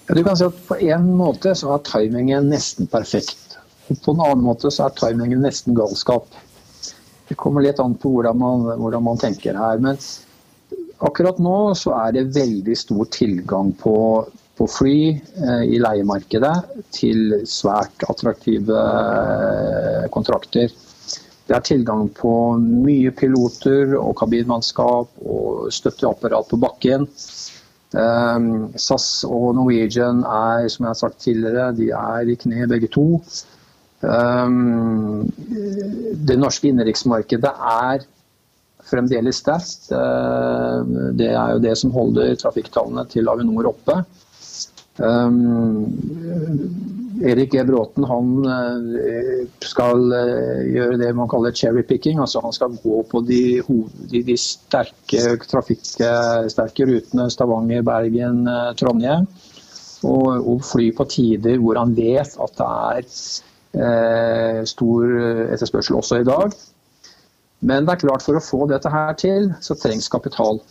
Du 0.07 0.23
kan 0.23 0.37
si 0.39 0.45
at 0.47 0.59
På 0.67 0.77
en 0.79 1.09
måte 1.19 1.53
så 1.55 1.73
er 1.75 1.83
timingen 1.87 2.49
nesten 2.51 2.87
perfekt. 2.91 3.57
Og 3.91 3.99
på 4.03 4.15
en 4.15 4.23
annen 4.23 4.45
måte 4.45 4.71
så 4.71 4.87
er 4.87 4.95
timingen 4.99 5.43
nesten 5.43 5.75
galskap. 5.75 6.27
Det 7.27 7.35
kommer 7.39 7.63
litt 7.63 7.79
an 7.83 7.95
på 7.99 8.13
hvordan 8.13 8.39
man, 8.39 8.65
hvordan 8.79 9.03
man 9.03 9.19
tenker 9.19 9.57
her. 9.59 9.79
Men 9.83 9.99
akkurat 11.03 11.39
nå 11.43 11.57
så 11.75 11.95
er 12.05 12.15
det 12.15 12.29
veldig 12.35 12.75
stor 12.79 13.09
tilgang 13.11 13.73
på 13.79 13.97
på 14.57 14.65
fly 14.67 14.97
eh, 15.13 15.63
i 15.69 15.79
leiemarkedet 15.81 16.55
til 16.95 17.43
svært 17.49 18.05
attraktive 18.09 18.73
eh, 18.73 20.07
kontrakter. 20.13 20.71
Det 21.47 21.55
er 21.55 21.63
tilgang 21.63 22.07
på 22.17 22.31
mye 22.59 23.13
piloter 23.15 23.93
og 23.99 24.15
kabinmannskap 24.19 25.21
og 25.23 25.69
støtteapparat 25.71 26.49
på 26.49 26.59
bakken. 26.59 27.05
Eh, 27.95 28.39
SAS 28.75 29.07
og 29.27 29.55
Norwegian 29.55 30.23
er, 30.23 30.67
som 30.71 30.85
jeg 30.85 30.89
har 30.91 30.99
sagt 30.99 31.21
tidligere, 31.23 31.71
de 31.77 31.91
er 31.95 32.27
i 32.27 32.35
kne 32.39 32.67
begge 32.67 32.89
to. 32.91 33.07
Det 36.27 36.35
norske 36.37 36.67
innenriksmarkedet 36.69 37.49
er 37.71 38.03
fremdeles 38.85 39.39
sterkt. 39.41 39.89
Det 41.17 41.29
er 41.31 41.55
jo 41.55 41.63
det 41.63 41.73
som 41.81 41.95
holder 41.95 42.35
trafikktallene 42.37 43.07
til 43.09 43.31
Avinor 43.31 43.71
oppe. 43.71 43.97
Erik 47.23 47.53
E. 47.53 47.63
Bråten 47.63 48.05
han 48.07 48.31
uh, 48.45 49.47
skal 49.65 50.03
uh, 50.11 50.61
gjøre 50.67 50.99
det 51.01 51.09
man 51.17 51.29
kaller 51.31 51.55
cherry-picking. 51.55 52.19
altså 52.21 52.41
Han 52.43 52.55
skal 52.55 52.77
gå 52.83 53.01
på 53.09 53.21
de, 53.27 53.41
de, 54.11 54.23
de 54.27 54.37
sterke 54.37 55.37
trafikksterke 55.47 56.87
rutene 56.89 57.29
Stavanger, 57.33 57.85
Bergen, 57.87 58.43
uh, 58.47 58.73
Trondheim. 58.77 59.27
Og, 60.05 60.27
og, 60.37 60.61
fly 60.61 60.91
på 60.93 61.07
tider 61.09 61.57
hvor 61.57 61.79
han 61.79 61.95
vet 61.97 62.35
at 62.37 62.59
det 62.59 62.67
er 63.81 64.65
stor 64.69 65.15
etterspørsel 65.55 65.97
også 65.97 66.19
i 66.21 66.27
dag. 66.27 66.53
Men 67.65 67.87
det 67.87 67.95
er 67.95 68.03
klart 68.05 68.25
for 68.25 68.37
å 68.37 68.43
få 68.43 68.67
dette 68.69 68.91
her 68.93 69.17
til, 69.17 69.49
så 69.65 69.73
trengs 69.81 70.09
kapital. 70.13 70.61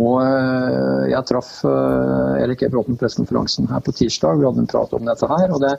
Og 0.00 0.22
eh, 0.24 1.10
jeg 1.12 1.28
traff 1.28 1.52
eh, 1.68 2.40
Erik 2.40 2.64
E. 2.64 2.70
Bråten 2.72 2.96
på 2.96 3.04
pressekonferansen 3.04 3.68
her 3.68 3.84
på 3.84 3.92
tirsdag. 3.96 4.40
Vi 4.40 4.48
hadde 4.48 4.64
en 4.64 4.70
prat 4.70 4.94
om 4.96 5.04
dette 5.08 5.28
her. 5.28 5.52
og 5.52 5.60
det, 5.60 5.74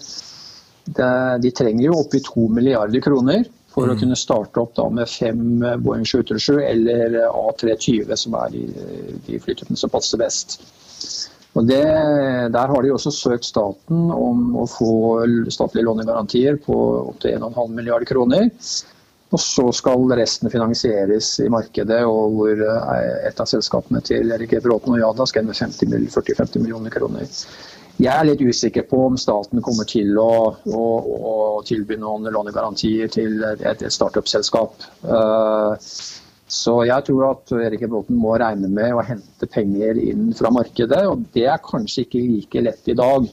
det, 0.85 1.09
De 1.41 1.51
trenger 1.55 1.87
jo 1.87 1.99
oppi 2.03 2.21
to 2.21 2.47
milliarder 2.53 3.01
kroner 3.01 3.47
for 3.73 3.89
mm. 3.89 3.95
å 3.95 3.99
kunne 4.03 4.19
starte 4.19 4.61
opp 4.61 4.75
da 4.77 4.85
med 4.93 5.09
fem 5.09 5.63
Boeing 5.81 6.05
737 6.05 6.61
eller 6.61 7.17
A320, 7.31 8.13
som 8.21 8.37
er 8.37 8.53
de, 8.53 8.65
de 9.25 9.41
flytypene 9.41 9.79
som 9.79 9.93
passer 9.93 10.21
best. 10.21 10.59
Og 11.57 11.65
det, 11.69 11.83
Der 12.53 12.69
har 12.69 12.85
de 12.85 12.93
også 12.93 13.11
søkt 13.13 13.45
staten 13.45 14.09
om 14.13 14.55
å 14.61 14.67
få 14.69 14.93
statlige 15.53 15.85
lånegarantier 15.85 16.57
på 16.61 16.77
opptil 17.13 17.37
1,5 17.39 17.73
milliarder 17.73 18.09
kroner. 18.09 18.49
Og 19.33 19.41
så 19.41 19.65
skal 19.73 20.11
resten 20.13 20.51
finansieres 20.53 21.31
i 21.41 21.49
markedet, 21.49 22.03
og 22.05 22.35
hvor 22.37 22.59
eh, 22.67 23.29
et 23.29 23.39
av 23.41 23.49
selskapene 23.49 24.01
til 24.05 24.33
Erik 24.35 24.53
Bråten 24.61 24.93
og 24.93 25.01
Jada 25.01 25.25
skal 25.29 25.47
med 25.47 25.57
40-50 25.57 26.61
millioner 26.61 26.93
kroner. 26.93 27.25
Jeg 28.01 28.13
er 28.13 28.25
litt 28.25 28.41
usikker 28.41 28.85
på 28.89 28.99
om 29.07 29.17
staten 29.21 29.61
kommer 29.65 29.85
til 29.89 30.17
å, 30.17 30.33
å, 30.65 30.83
å 31.29 31.33
tilby 31.65 31.97
noen 32.01 32.29
lånegarantier 32.33 33.09
til 33.13 33.41
et, 33.45 33.61
et 33.69 33.85
startup-selskap. 33.93 34.85
Uh, 35.05 35.77
så 36.49 36.79
jeg 36.85 37.05
tror 37.07 37.27
at 37.31 37.53
Erik 37.57 37.85
Bråten 37.89 38.17
må 38.19 38.33
regne 38.41 38.69
med 38.69 38.93
å 38.93 39.05
hente 39.05 39.49
penger 39.49 39.97
inn 40.01 40.31
fra 40.37 40.51
markedet, 40.53 41.03
og 41.09 41.25
det 41.33 41.47
er 41.49 41.61
kanskje 41.65 42.05
ikke 42.05 42.25
like 42.25 42.65
lett 42.65 42.89
i 42.89 42.97
dag. 42.97 43.29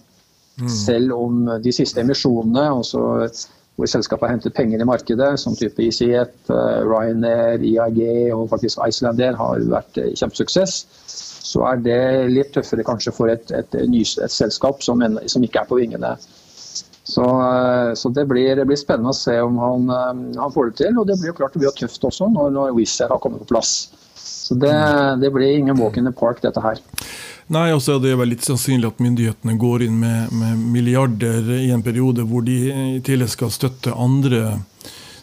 Mm. 0.61 0.69
Selv 0.73 1.17
om 1.17 1.49
de 1.65 1.73
siste 1.73 2.05
emisjonene, 2.05 2.69
altså 2.69 3.27
hvor 3.81 3.89
selskapet 3.89 4.29
har 4.29 4.35
hentet 4.37 4.57
penger 4.57 4.83
i 4.83 4.87
markedet, 4.89 5.31
som 5.41 5.57
type 5.57 5.81
EasyJet, 5.81 6.35
uh, 6.53 6.83
Ryanair, 6.85 7.63
IAG 7.65 8.01
og 8.37 8.51
faktisk 8.53 8.83
Icelandair 8.85 9.39
har 9.39 9.63
vært 9.73 10.01
uh, 10.01 10.11
kjempesuksess, 10.21 10.83
så 11.51 11.65
er 11.71 11.81
det 11.87 12.03
litt 12.31 12.53
tøffere 12.55 12.85
kanskje 12.87 13.15
for 13.17 13.33
et, 13.33 13.49
et, 13.57 13.79
et, 13.81 13.97
et 13.97 14.35
selskap 14.35 14.85
som, 14.85 15.01
en, 15.07 15.17
som, 15.27 15.45
ikke 15.47 15.63
er 15.63 15.71
på 15.71 15.81
vingene. 15.81 16.13
Så, 17.11 17.25
uh, 17.25 17.97
så 17.97 18.13
det, 18.15 18.27
blir, 18.29 18.53
det, 18.61 18.69
blir, 18.69 18.79
spennende 18.79 19.15
å 19.15 19.17
se 19.17 19.39
om 19.41 19.57
han, 19.63 19.89
han, 20.37 20.53
får 20.53 20.71
det 20.71 20.79
til. 20.83 21.01
Og 21.01 21.09
det 21.09 21.17
blir 21.23 21.33
jo 21.33 21.39
klart 21.41 21.57
det 21.57 21.65
blir 21.65 21.81
tøft 21.81 22.05
også 22.13 22.29
når, 22.35 22.53
når 22.59 22.77
Wizz 22.77 23.01
Air 23.01 23.17
har 23.17 23.25
kommet 23.25 23.47
på 23.47 23.55
plass. 23.55 23.75
Så 24.21 24.59
det, 24.61 24.77
det 25.23 25.33
blir 25.33 25.57
ingen 25.57 25.81
walk 25.81 25.97
in 25.97 26.05
the 26.05 26.13
park, 26.13 26.45
dette 26.45 26.61
her. 26.61 26.85
Nei, 27.51 27.73
også 27.75 27.97
er 27.97 28.03
det 28.05 28.15
vel 28.15 28.31
litt 28.31 28.47
sannsynlig 28.47 28.87
at 28.93 29.01
myndighetene 29.03 29.57
går 29.59 29.83
inn 29.89 29.97
med, 29.99 30.31
med 30.31 30.59
milliarder 30.71 31.49
i 31.57 31.73
en 31.75 31.83
periode 31.83 32.23
hvor 32.31 32.45
de 32.47 32.59
i 32.71 33.01
tillegg 33.03 33.33
skal 33.33 33.51
støtte 33.51 33.91
andre, 33.91 34.61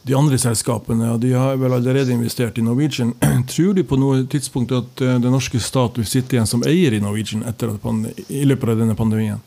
de 0.04 0.16
andre 0.18 0.40
selskapene. 0.42 1.14
og 1.14 1.22
De 1.24 1.32
har 1.32 1.56
vel 1.62 1.78
allerede 1.78 2.12
investert 2.12 2.60
i 2.60 2.66
Norwegian. 2.66 3.14
Tror 3.54 3.78
de 3.78 3.86
på 3.88 4.00
noe 4.02 4.26
tidspunkt 4.28 4.76
at 4.76 5.06
eh, 5.06 5.22
den 5.24 5.32
norske 5.32 5.62
stat 5.64 5.96
vil 5.96 6.10
sitte 6.10 6.36
igjen 6.36 6.52
som 6.52 6.68
eier 6.68 6.98
i 6.98 7.00
Norwegian 7.00 7.48
etter 7.48 7.72
at 7.72 8.28
i 8.28 8.44
løpet 8.44 8.76
av 8.76 8.84
denne 8.84 9.00
pandemien? 9.00 9.40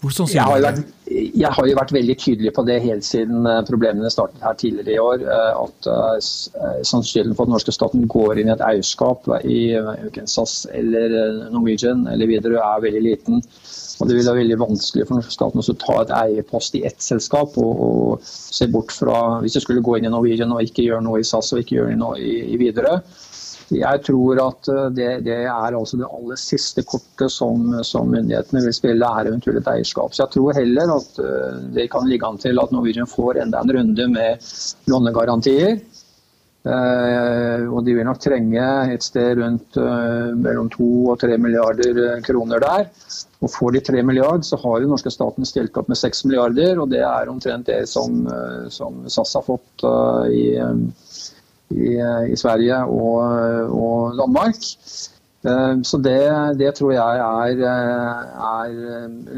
Hvor 0.00 0.12
sannsynlig 0.16 0.38
jeg 0.38 0.48
har, 0.48 0.62
vært, 0.64 0.78
jeg 1.12 1.50
har 1.56 1.66
jo 1.68 1.76
vært 1.76 1.90
veldig 1.92 2.14
tydelig 2.22 2.52
på 2.56 2.62
det 2.64 2.78
helt 2.86 3.04
siden 3.04 3.44
eh, 3.48 3.58
problemene 3.68 4.08
startet 4.12 4.40
her 4.46 4.54
tidligere 4.56 4.94
i 4.94 5.02
år. 5.02 5.24
eh, 5.28 5.58
At 5.60 5.88
eh, 5.92 6.78
sannsynligheten 6.88 7.36
for 7.36 7.44
at 7.44 7.50
den 7.50 7.56
norske 7.58 7.74
staten 7.76 8.06
går 8.08 8.40
inn 8.40 8.48
i 8.48 8.54
et 8.54 8.64
eierskap 8.64 9.28
i 9.44 9.60
Ukensas 10.06 10.62
eller 10.72 11.12
Norwegian 11.52 12.06
eller 12.08 12.30
Widerøe 12.32 12.64
er 12.64 12.86
veldig 12.86 13.04
liten. 13.04 13.44
Og 14.00 14.08
Det 14.08 14.16
vil 14.16 14.24
være 14.24 14.40
veldig 14.40 14.60
vanskelig 14.62 15.04
for 15.04 15.20
norske 15.20 15.36
staten 15.36 15.60
å 15.60 15.78
ta 15.84 15.96
et 16.00 16.14
eierpost 16.22 16.78
i 16.80 16.86
ett 16.88 17.04
selskap 17.04 17.58
og, 17.60 17.82
og 17.84 18.24
se 18.24 18.70
bort 18.72 18.94
fra 18.96 19.18
Hvis 19.44 19.58
du 19.58 19.60
skulle 19.66 19.84
gå 19.84 19.98
inn 19.98 20.08
i 20.08 20.14
Norwegian 20.14 20.56
og 20.56 20.64
ikke 20.64 20.86
gjøre 20.86 21.04
noe 21.04 21.20
i 21.20 21.28
SAS 21.28 21.52
og 21.52 21.60
ikke 21.60 21.76
gjøre 21.76 22.00
noe 22.00 22.16
i, 22.16 22.38
i 22.54 22.60
Widerøe. 22.62 23.02
Jeg 23.70 24.02
tror 24.06 24.40
at 24.42 24.68
eh, 24.72 24.88
det, 24.96 25.08
det 25.26 25.36
er 25.44 25.76
altså 25.76 26.00
det 26.00 26.08
aller 26.08 26.40
siste 26.40 26.82
kortet 26.88 27.30
som, 27.30 27.68
som 27.86 28.10
myndighetene 28.10 28.64
vil 28.64 28.74
spille, 28.74 29.06
er 29.06 29.30
eventuelt 29.30 29.62
et 29.62 29.70
eierskap. 29.76 30.14
Så 30.14 30.24
jeg 30.24 30.34
tror 30.34 30.58
heller 30.58 30.94
at 30.96 31.22
eh, 31.22 31.62
det 31.76 31.86
kan 31.92 32.08
ligge 32.10 32.26
an 32.26 32.40
til 32.42 32.58
at 32.62 32.74
Norwegian 32.74 33.10
får 33.10 33.42
enda 33.44 33.62
en 33.62 33.74
runde 33.78 34.10
med 34.10 34.50
lånegarantier. 34.90 35.78
Eh, 36.60 37.62
og 37.70 37.86
de 37.86 37.94
vil 37.96 38.04
nok 38.04 38.18
trenge 38.20 38.64
et 38.92 39.04
sted 39.06 39.38
rundt 39.38 39.78
eh, 39.80 40.32
mellom 40.36 40.68
to 40.74 40.88
og 41.12 41.20
tre 41.22 41.38
milliarder 41.40 42.20
kroner 42.26 42.60
der. 42.66 42.88
Og 43.40 43.54
får 43.54 43.76
de 43.76 43.84
tre 43.86 44.02
milliarder, 44.04 44.44
så 44.44 44.58
har 44.60 44.82
den 44.82 44.90
norske 44.92 45.12
staten 45.14 45.46
stilt 45.48 45.78
opp 45.78 45.88
med 45.88 46.00
seks 46.00 46.26
milliarder. 46.26 46.82
Og 46.82 46.90
det 46.90 47.04
er 47.06 47.30
omtrent 47.30 47.70
det 47.70 47.84
som, 47.88 48.26
som 48.68 49.06
SAS 49.08 49.38
har 49.38 49.46
fått 49.46 49.86
i, 50.28 50.58
i, 51.70 51.96
i 52.32 52.36
Sverige 52.36 52.82
og, 52.84 53.70
og 53.70 54.18
Danmark. 54.18 54.60
Eh, 55.44 55.82
Så 55.82 55.98
det, 55.98 56.20
det 56.58 56.74
tror 56.76 56.92
jeg 56.92 57.20
er, 57.24 57.60
eh, 57.64 58.22
er 58.52 58.74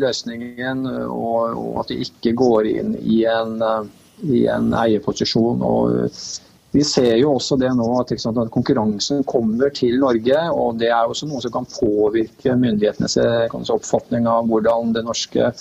løsningen, 0.03 0.87
og, 1.07 1.55
og 1.55 1.81
at 1.85 1.93
de 1.93 2.01
ikke 2.03 2.35
går 2.35 2.71
inn 2.73 2.97
i 2.99 3.23
en, 3.31 3.61
eh, 3.63 3.85
i 4.23 4.47
en 4.51 4.73
eierposisjon. 4.75 5.63
Og 5.63 6.09
vi 6.73 6.83
ser 6.83 7.17
jo 7.21 7.35
også 7.37 7.59
det 7.61 7.71
nå 7.77 7.87
at, 8.01 8.15
sant, 8.19 8.39
at 8.41 8.51
konkurransen 8.51 9.23
kommer 9.29 9.71
til 9.71 10.01
Norge, 10.01 10.39
og 10.51 10.79
det 10.81 10.91
er 10.91 11.07
også 11.07 11.29
noe 11.31 11.43
som 11.45 11.53
kan 11.55 11.69
påvirke 11.69 12.57
myndighetenes 12.57 13.19
oppfatning 13.71 14.27
av 14.27 14.49
hvordan 14.49 14.95
det 14.97 15.05
norske 15.05 15.53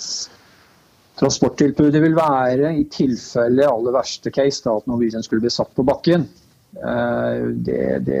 transporttilbudet 1.20 2.00
vil 2.02 2.16
være 2.16 2.72
i 2.80 2.86
tilfelle 2.90 3.68
aller 3.68 3.94
verste 3.94 4.32
case, 4.32 4.64
da, 4.64 4.78
at 4.80 4.88
Norwegian 4.88 5.22
skulle 5.22 5.44
bli 5.44 5.52
satt 5.52 5.70
på 5.76 5.84
bakken. 5.86 6.24
Eh, 6.76 7.40
Det, 7.52 8.04
det, 8.06 8.20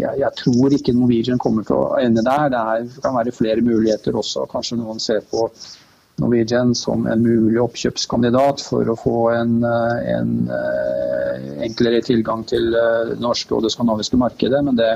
jeg, 0.00 0.14
jeg 0.20 0.32
tror 0.36 0.74
ikke 0.76 0.92
Norwegian 0.92 1.40
kommer 1.40 1.64
til 1.64 1.78
å 1.78 1.96
ende 2.00 2.24
der. 2.24 2.50
Det 2.52 2.58
er, 2.60 2.90
kan 3.02 3.16
være 3.16 3.32
flere 3.32 3.64
muligheter 3.64 4.16
også. 4.18 4.44
Kanskje 4.50 4.76
noen 4.80 5.00
ser 5.00 5.22
på 5.30 5.46
Norwegian 6.20 6.74
som 6.76 7.06
en 7.08 7.24
mulig 7.24 7.58
oppkjøpskandidat 7.62 8.60
for 8.60 8.92
å 8.92 8.98
få 9.00 9.16
en, 9.32 9.56
eh, 9.64 10.12
en 10.18 10.34
eh, 10.52 11.48
enklere 11.64 12.02
tilgang 12.04 12.44
til 12.44 12.70
det 12.74 13.18
norske 13.24 13.56
og 13.56 13.64
det 13.64 13.72
skandinaviske 13.72 14.20
markedet. 14.20 14.60
Men 14.68 14.76
det, 14.76 14.92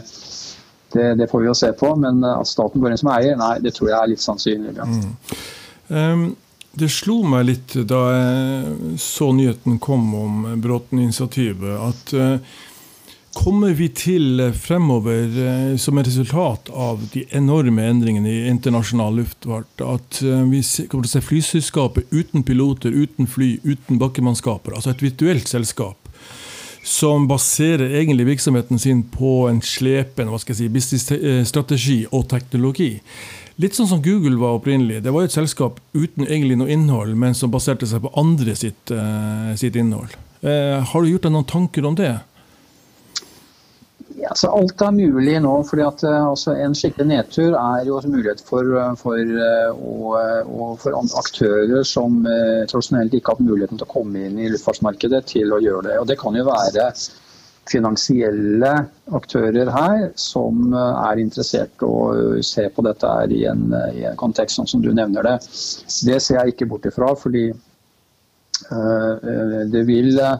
det, 0.92 1.14
det 1.22 1.30
får 1.32 1.42
vi 1.42 1.50
jo 1.50 1.56
se 1.56 1.72
på. 1.72 1.94
Men 1.96 2.20
at 2.28 2.52
staten 2.52 2.84
går 2.84 2.92
inn 2.92 3.00
som 3.00 3.14
eier, 3.16 3.38
nei, 3.40 3.54
det 3.64 3.72
tror 3.74 3.94
jeg 3.94 3.98
er 4.02 4.12
litt 4.12 4.24
sannsynlig. 4.24 4.76
Ja. 4.76 4.90
Um, 5.88 6.34
det 6.76 6.88
slo 6.92 7.22
meg 7.26 7.48
litt 7.48 7.74
da 7.88 8.00
jeg 8.12 8.96
så 9.00 9.30
nyheten 9.34 9.78
kom 9.82 10.08
om 10.16 10.46
Bråten-initiativet, 10.62 11.76
at 11.80 12.12
eh, 12.16 12.56
kommer 13.36 13.72
vi 13.76 13.88
til 13.96 14.40
eh, 14.44 14.52
fremover, 14.52 15.24
eh, 15.46 15.74
som 15.80 15.98
et 15.98 16.08
resultat 16.08 16.70
av 16.72 17.04
de 17.14 17.24
enorme 17.36 17.86
endringene 17.90 18.32
i 18.32 18.48
internasjonal 18.52 19.16
luftfart, 19.22 19.84
at 19.84 20.20
vi 20.22 20.62
kommer 20.90 21.06
til 21.06 21.12
å 21.12 21.14
se 21.16 21.24
flyselskapet 21.24 22.12
uten 22.12 22.44
piloter, 22.46 22.92
uten 22.92 23.30
fly, 23.30 23.56
uten 23.64 24.00
bakkemannskaper, 24.02 24.76
altså 24.76 24.92
et 24.92 25.04
virtuelt 25.04 25.48
selskap? 25.48 26.05
Som 26.86 27.24
baserer 27.26 27.90
egentlig 27.98 28.28
virksomheten 28.28 28.78
sin 28.78 29.02
på 29.10 29.48
en 29.50 29.58
slepen 29.64 30.30
hva 30.30 30.38
skal 30.38 30.54
jeg 30.54 30.60
si, 30.60 30.68
businessstrategi 30.70 31.96
og 32.14 32.28
teknologi. 32.30 32.92
Litt 33.58 33.74
sånn 33.74 33.88
som 33.90 34.02
Google 34.04 34.36
var 34.38 34.58
opprinnelig. 34.58 35.00
Det 35.02 35.10
var 35.10 35.24
jo 35.24 35.30
et 35.30 35.34
selskap 35.34 35.80
uten 35.96 36.28
egentlig 36.28 36.60
noe 36.60 36.70
innhold, 36.70 37.16
men 37.18 37.34
som 37.34 37.50
baserte 37.50 37.88
seg 37.90 38.04
på 38.04 38.12
andre 38.20 38.54
sitt, 38.54 38.92
eh, 38.94 39.50
sitt 39.58 39.74
innhold. 39.80 40.14
Eh, 40.46 40.78
har 40.84 41.02
du 41.02 41.10
gjort 41.10 41.26
deg 41.26 41.34
noen 41.34 41.50
tanker 41.50 41.88
om 41.88 41.96
det? 41.98 42.12
Ja, 44.26 44.34
så 44.34 44.48
alt 44.50 44.82
er 44.82 44.90
mulig 44.90 45.36
nå. 45.44 45.52
fordi 45.68 45.84
at 45.86 46.02
eh, 46.02 46.22
altså, 46.26 46.54
En 46.58 46.74
skikkelig 46.74 47.06
nedtur 47.12 47.54
er 47.54 47.84
jo 47.86 48.00
mulighet 48.10 48.40
for, 48.42 48.66
eh, 48.80 48.94
for, 48.98 49.20
eh, 49.20 49.68
å- 49.70 50.48
og 50.64 50.80
for 50.82 50.96
aktører 51.20 51.84
som 51.86 52.24
eh, 52.26 52.64
tradisjonelt 52.66 53.14
ikke 53.14 53.30
har 53.30 53.38
hatt 53.38 53.46
muligheten 53.46 53.78
til 53.78 53.86
å 53.86 53.92
komme 53.92 54.24
inn 54.26 54.40
i 54.42 54.48
luftfartsmarkedet, 54.50 55.22
til 55.30 55.54
å 55.54 55.60
gjøre 55.62 55.84
det. 55.90 55.98
Og 56.00 56.06
Det 56.10 56.18
kan 56.18 56.34
jo 56.34 56.44
være 56.48 56.88
finansielle 57.70 58.72
aktører 59.14 59.70
her 59.74 60.08
som 60.18 60.74
eh, 60.74 61.00
er 61.10 61.22
interessert 61.22 61.86
å 61.86 61.94
se 62.42 62.66
på 62.74 62.82
dette 62.86 63.06
her 63.06 63.30
i 63.34 63.44
en, 63.52 63.68
i 63.94 64.04
en 64.10 64.18
kontekst 64.18 64.58
sånn 64.58 64.70
som 64.74 64.82
du 64.82 64.90
nevner 64.94 65.22
det. 65.22 65.36
Det 66.10 66.18
ser 66.22 66.40
jeg 66.42 66.56
ikke 66.56 66.68
bort 66.74 66.86
ifra, 66.90 67.14
fordi 67.18 67.46
eh, 67.50 68.74
eh, 68.74 69.60
det 69.70 69.86
vil 69.86 70.18
eh, 70.18 70.38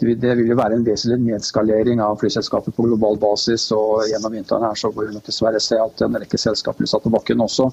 det 0.00 0.34
vil, 0.34 0.48
jo 0.48 0.56
være 0.58 0.74
en 0.74 0.86
vesentlig 0.86 1.20
nedskalering 1.22 2.00
av 2.02 2.18
flyselskapet 2.18 2.74
på 2.74 2.86
global 2.88 3.18
basis. 3.22 3.68
og 3.72 4.02
Gjennom 4.10 4.34
vinteren 4.34 4.66
her 4.66 4.78
så 4.78 4.90
vil 4.90 5.10
vi 5.10 5.16
nok 5.18 5.28
dessverre 5.28 5.62
se 5.62 5.78
at 5.78 6.02
en 6.02 6.18
rekke 6.18 6.40
selskaper 6.40 6.82
blir 6.82 6.90
satt 6.90 7.06
på 7.06 7.12
bakken 7.14 7.44
også. 7.44 7.70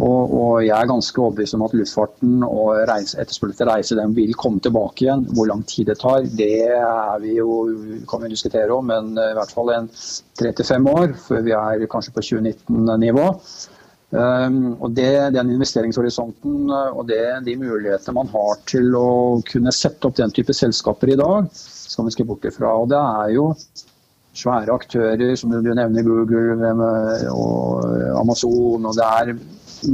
Og, 0.00 0.32
og 0.32 0.52
Jeg 0.64 0.72
er 0.76 0.88
ganske 0.88 1.20
overbevist 1.20 1.56
om 1.56 1.64
at 1.66 1.74
luftfarten 1.76 2.44
og 2.46 2.78
etterspørselen 2.78 3.56
etter 3.56 3.68
reise 3.68 3.98
den 3.98 4.14
vil 4.16 4.36
komme 4.38 4.62
tilbake 4.64 5.04
igjen. 5.06 5.26
Hvor 5.36 5.48
lang 5.50 5.64
tid 5.68 5.90
det 5.90 5.98
tar, 6.00 6.28
det 6.28 6.52
vi 7.24 7.34
jo, 7.38 7.58
kan 8.08 8.22
vi 8.24 8.32
diskutere 8.32 8.76
om, 8.76 8.88
men 8.92 9.12
i 9.16 9.34
hvert 9.36 9.52
fall 9.56 9.74
en 9.74 9.90
tre 10.38 10.52
til 10.56 10.68
fem 10.68 10.88
år 10.92 11.16
før 11.26 11.44
vi 11.48 11.56
er 11.56 11.90
kanskje 11.90 12.16
på 12.16 12.24
2019-nivå. 12.30 13.28
Um, 14.10 14.74
og 14.82 14.90
det, 14.96 15.30
Den 15.36 15.52
investeringshorisonten 15.54 16.66
uh, 16.66 16.96
og 16.98 17.04
det, 17.06 17.22
de 17.46 17.54
mulighetene 17.60 18.16
man 18.16 18.30
har 18.32 18.56
til 18.66 18.90
å 18.98 19.38
kunne 19.46 19.70
sette 19.74 20.08
opp 20.08 20.16
den 20.18 20.34
type 20.34 20.54
selskaper 20.56 21.12
i 21.12 21.18
dag, 21.20 21.46
skal 21.54 22.08
vi 22.08 22.14
ikke 22.16 22.26
bort 22.32 22.48
ifra. 22.50 22.72
Og 22.74 22.90
det 22.90 22.98
er 22.98 23.36
jo 23.36 23.44
svære 24.34 24.74
aktører 24.74 25.36
som 25.38 25.54
du 25.54 25.70
nevner, 25.70 26.02
Google 26.02 26.58
uh, 26.58 27.28
og 27.30 27.86
Amazon. 28.18 28.90
og 28.90 28.98
det 28.98 29.06
er 29.06 29.36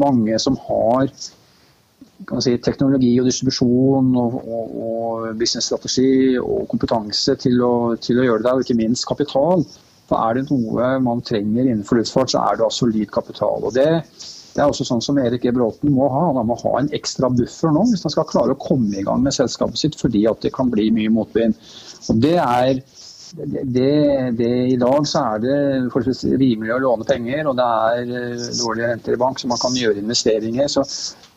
mange 0.00 0.40
som 0.40 0.56
har 0.64 1.12
si, 1.12 2.56
teknologi 2.64 3.12
og 3.20 3.28
distribusjon 3.28 4.14
og, 4.16 4.38
og, 4.48 4.76
og 4.86 5.26
businessstrategi 5.36 6.38
og 6.40 6.64
kompetanse 6.72 7.36
til 7.44 7.60
å, 7.60 7.74
til 8.00 8.22
å 8.22 8.30
gjøre 8.30 8.48
det, 8.48 8.54
og 8.54 8.64
ikke 8.64 8.80
minst 8.80 9.04
kapital. 9.08 9.68
For 10.06 10.22
er 10.22 10.38
det 10.38 10.48
noe 10.52 10.96
man 11.02 11.22
trenger 11.26 11.66
innenfor 11.66 12.00
luftfart, 12.00 12.32
så 12.32 12.44
er 12.44 12.58
det 12.58 12.66
altså 12.66 12.86
solid 12.86 13.10
kapital. 13.14 13.64
Og 13.66 13.74
det, 13.74 13.88
det 14.54 14.62
er 14.62 14.70
også 14.70 14.86
sånn 14.88 15.02
som 15.04 15.18
Erik 15.20 15.44
E. 15.44 15.54
Bråten 15.54 15.92
må 15.94 16.08
ha. 16.12 16.28
Han 16.38 16.46
må 16.48 16.58
ha 16.62 16.76
en 16.80 16.92
ekstra 16.96 17.30
buffer 17.32 17.74
nå 17.74 17.88
hvis 17.90 18.06
han 18.06 18.14
skal 18.14 18.28
klare 18.30 18.54
å 18.54 18.60
komme 18.62 19.00
i 19.00 19.06
gang 19.06 19.24
med 19.24 19.34
selskapet 19.36 19.82
sitt, 19.82 19.98
fordi 20.00 20.24
at 20.30 20.40
det 20.46 20.54
kan 20.54 20.70
bli 20.72 20.88
mye 20.94 21.12
motvind. 21.12 21.58
Og 22.10 22.22
det 22.22 22.38
er 22.38 22.80
det, 23.36 24.32
det, 24.38 24.50
I 24.72 24.76
dag 24.80 25.06
så 25.08 25.22
er 25.34 25.42
det 25.42 26.36
rimelig 26.40 26.74
å 26.76 26.82
låne 26.82 27.06
penger, 27.08 27.48
og 27.50 27.56
det 27.58 27.66
er 27.66 28.12
eh, 28.20 28.44
dårlige 28.60 28.90
renter 28.92 29.16
i 29.16 29.20
bank, 29.20 29.40
så 29.40 29.50
man 29.50 29.60
kan 29.60 29.76
gjøre 29.76 30.00
investeringer. 30.00 30.70
Så 30.72 30.84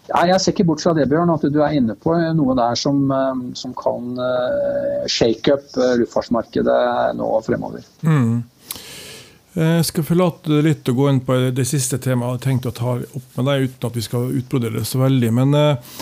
ja, 0.10 0.23
jeg 0.29 0.41
ser 0.41 0.53
ikke 0.53 0.67
bort 0.69 0.84
fra 0.86 0.93
det, 0.97 1.08
Bjørn, 1.10 1.34
at 1.34 1.47
du 1.49 1.60
er 1.65 1.75
inne 1.77 1.97
på 1.99 2.15
noe 2.38 2.55
der 2.58 2.77
som, 2.79 3.01
eh, 3.12 3.41
som 3.60 3.73
kan 3.77 4.13
eh, 4.25 5.10
shake 5.10 5.58
up 5.58 5.75
luftfartsmarkedet 6.03 6.79
nå 7.17 7.34
og 7.39 7.43
fremover. 7.49 7.86
Mm. 8.05 8.39
Jeg 9.60 9.88
skal 9.89 10.06
forlate 10.08 10.62
litt 10.63 10.88
og 10.88 11.02
gå 11.02 11.10
inn 11.12 11.19
på 11.26 11.36
det 11.56 11.65
siste 11.67 12.00
temaet 12.00 12.30
jeg 12.30 12.36
hadde 12.38 12.45
tenkt 12.45 12.69
å 12.69 12.76
ta 12.76 12.95
opp 13.02 13.36
med 13.36 13.50
deg, 13.50 13.67
uten 13.67 13.89
at 13.89 14.00
vi 14.00 14.06
skal 14.06 14.32
utbrodere 14.39 14.80
det 14.80 14.88
så 14.88 15.02
veldig. 15.02 15.32
Men 15.36 15.58
eh, 15.58 15.98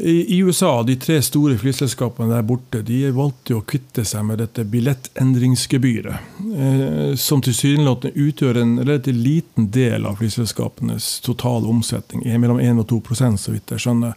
i 0.00 0.38
USA, 0.42 0.82
de 0.82 0.96
tre 1.00 1.22
store 1.24 1.58
flyselskapene 1.60 2.28
der 2.34 2.42
borte, 2.44 2.82
de 2.84 2.98
valgte 3.16 3.56
å 3.56 3.62
kvitte 3.64 4.04
seg 4.04 4.26
med 4.28 4.40
dette 4.42 4.64
billettendringsgebyret, 4.68 6.34
eh, 6.52 7.14
som 7.20 7.40
tilsynelatende 7.44 8.26
utgjør 8.26 8.60
en 8.60 8.74
relativt 8.82 9.22
liten 9.24 9.70
del 9.72 10.04
av 10.08 10.20
flyselskapenes 10.20 11.20
totale 11.24 11.68
omsetning, 11.72 12.26
mellom 12.40 12.60
1 12.60 12.82
og 12.84 12.88
2% 12.92 13.40
så 13.40 13.56
vidt 13.56 13.72
jeg 13.72 13.86
skjønner. 13.86 14.16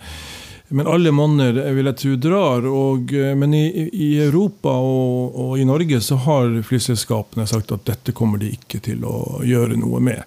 Men 0.69 0.87
alle 0.87 1.11
monner 1.11 1.55
vil 1.73 1.89
jeg 1.89 1.97
tro 1.97 2.15
drar. 2.21 2.65
Og, 2.69 3.13
eh, 3.13 3.33
men 3.37 3.53
i, 3.57 3.65
i 3.89 4.09
Europa 4.21 4.73
og, 4.77 5.37
og 5.43 5.59
i 5.59 5.67
Norge 5.67 6.01
så 6.05 6.19
har 6.27 6.59
flyselskapene 6.65 7.47
sagt 7.49 7.73
at 7.75 7.87
dette 7.89 8.15
kommer 8.17 8.41
de 8.41 8.53
ikke 8.57 8.81
til 8.85 9.05
å 9.07 9.41
gjøre 9.45 9.79
noe 9.81 10.01
med. 10.03 10.21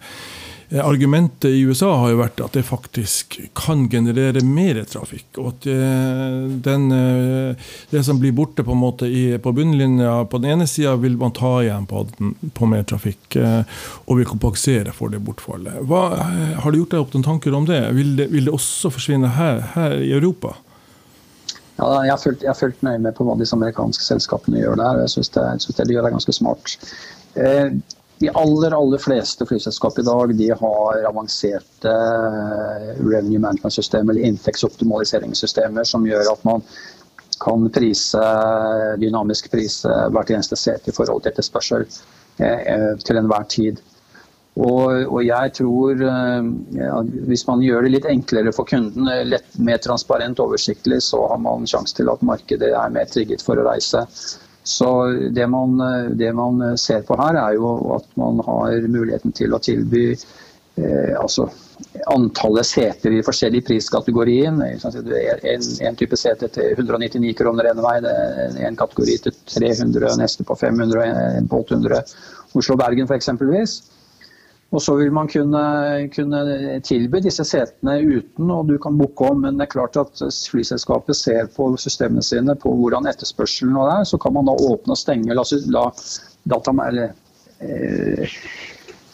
Argumentet 0.80 1.50
i 1.50 1.60
USA 1.68 1.90
har 2.00 2.12
jo 2.12 2.20
vært 2.20 2.40
at 2.40 2.54
det 2.56 2.62
faktisk 2.64 3.36
kan 3.58 3.84
generere 3.92 4.40
mer 4.46 4.78
trafikk. 4.88 5.26
Og 5.42 5.50
at 5.50 5.68
den, 6.64 6.86
det 7.90 8.02
som 8.06 8.20
blir 8.22 8.32
borte 8.36 8.64
på, 8.64 8.72
en 8.72 8.80
måte 8.80 9.10
på 9.42 9.52
bunnlinja 9.52 10.14
på 10.32 10.40
den 10.40 10.54
ene 10.54 10.68
sida, 10.70 10.94
vil 11.02 11.18
man 11.20 11.34
ta 11.36 11.52
igjen 11.60 11.84
på, 11.90 12.06
på 12.56 12.70
mer 12.70 12.86
trafikk. 12.88 13.36
Og 14.06 14.20
vil 14.20 14.30
kompensere 14.30 14.94
for 14.96 15.12
det 15.12 15.20
bortfallet. 15.26 15.82
Hva, 15.88 16.02
har 16.64 16.72
du 16.72 16.80
gjort 16.80 16.96
deg 16.96 17.04
opp 17.04 17.16
noen 17.16 17.28
tanker 17.28 17.56
om 17.58 17.68
det? 17.68 17.82
Vil 17.98 18.16
det, 18.16 18.30
vil 18.32 18.48
det 18.48 18.56
også 18.56 18.92
forsvinne 18.94 19.34
her, 19.36 19.64
her 19.76 19.98
i 20.00 20.12
Europa? 20.16 20.56
Ja, 21.82 22.04
jeg 22.04 22.12
har, 22.12 22.20
fulgt, 22.20 22.44
jeg 22.44 22.50
har 22.52 22.58
fulgt 22.58 22.84
nøye 22.84 23.00
med 23.00 23.16
på 23.16 23.24
hva 23.26 23.34
disse 23.40 23.56
amerikanske 23.56 24.04
selskapene 24.04 24.60
gjør 24.60 24.76
der. 24.78 25.02
Jeg 25.02 25.14
syns 25.16 25.32
det, 25.34 25.46
det, 25.64 25.86
de 25.88 25.96
gjør 25.96 26.06
det 26.06 26.14
ganske 26.14 26.34
smart. 26.36 26.76
Eh, 27.40 27.72
de 28.22 28.30
aller 28.38 28.74
aller 28.76 29.02
fleste 29.02 29.46
flyselskap 29.46 29.98
i 29.98 30.06
dag 30.06 30.34
de 30.38 30.48
har 30.54 31.06
avanserte 31.08 31.90
eh, 31.90 32.90
revenue 33.02 33.42
management-systemer 33.42 34.14
eller 34.14 34.28
inntektsoptimaliseringssystemer 34.30 35.88
som 35.88 36.06
gjør 36.06 36.30
at 36.30 36.44
man 36.46 36.62
kan 37.42 37.64
prise, 37.74 38.22
dynamisk 39.02 39.48
prise 39.50 39.90
hvert 40.14 40.30
eneste 40.30 40.58
sete 40.60 40.92
i 40.92 40.94
forhold 40.94 41.24
til 41.24 41.32
etterspørsel 41.32 41.88
eh, 42.38 42.92
til 43.02 43.18
enhver 43.18 43.48
tid. 43.50 43.82
Og, 44.52 45.08
og, 45.08 45.18
jeg 45.24 45.54
tror 45.56 46.06
eh, 46.06 46.48
ja, 46.76 47.00
hvis 47.26 47.46
man 47.48 47.64
gjør 47.64 47.86
det 47.86 47.94
litt 47.96 48.08
enklere 48.12 48.54
for 48.54 48.68
kunden, 48.68 49.08
lett, 49.26 49.50
mer 49.58 49.82
transparent 49.82 50.42
oversiktlig, 50.44 51.00
så 51.08 51.24
har 51.32 51.42
man 51.42 51.66
sjanse 51.66 51.96
til 51.98 52.12
at 52.12 52.22
markedet 52.22 52.70
er 52.70 52.94
mer 52.94 53.10
trigget 53.10 53.42
for 53.42 53.58
å 53.58 53.66
reise. 53.66 54.04
Så 54.64 54.88
det 55.34 55.46
man, 55.50 55.74
det 56.18 56.30
man 56.38 56.78
ser 56.78 57.02
på 57.06 57.16
her, 57.18 57.38
er 57.40 57.58
jo 57.58 57.72
at 57.96 58.06
man 58.20 58.38
har 58.46 58.86
muligheten 58.86 59.34
til 59.34 59.54
å 59.54 59.60
tilby 59.62 60.12
eh, 60.12 61.14
altså 61.18 61.48
antallet 62.14 62.66
seter 62.66 63.14
i 63.16 63.22
forskjellige 63.26 63.66
priskategorier. 63.66 64.52
En, 64.52 65.64
en 65.88 65.98
type 65.98 66.18
sete 66.18 66.48
til 66.54 66.76
199 66.76 67.34
kroner 67.38 67.72
en 67.72 67.82
vei, 67.84 67.96
en 68.68 68.78
kategori 68.78 69.18
til 69.26 69.34
300, 69.56 70.14
neste 70.20 70.46
på 70.46 70.56
500 70.58 71.08
en 71.40 71.50
på 71.50 71.64
800. 71.64 72.04
Oslo-Bergen 72.58 73.10
for 73.10 73.18
eksempelvis. 73.18 73.80
Og 74.72 74.80
så 74.80 74.94
vil 74.96 75.12
man 75.12 75.28
kunne, 75.28 75.62
kunne, 76.14 76.40
tilby 76.80 77.20
disse 77.20 77.44
setene 77.44 77.98
uten, 78.00 78.50
og 78.50 78.70
du 78.70 78.78
kan 78.80 78.96
booke 78.96 79.28
om. 79.28 79.42
Men 79.44 79.60
det 79.60 79.66
er 79.66 79.74
klart 79.74 79.98
at 80.00 80.22
flyselskapet 80.48 81.18
ser 81.18 81.50
på 81.52 81.68
systemene 81.80 82.24
sine 82.24 82.56
på 82.56 82.72
hvordan 82.78 83.08
etterspørselen 83.10 83.76
er. 83.82 84.06
Så 84.08 84.20
kan 84.22 84.32
man 84.32 84.48
da 84.48 84.56
åpne 84.56 84.96
og 84.96 85.00
stenge. 85.00 85.36
La, 85.36 85.44
la 85.76 85.84
data, 86.54 86.74
eller, 86.86 87.12
eh, 87.60 88.38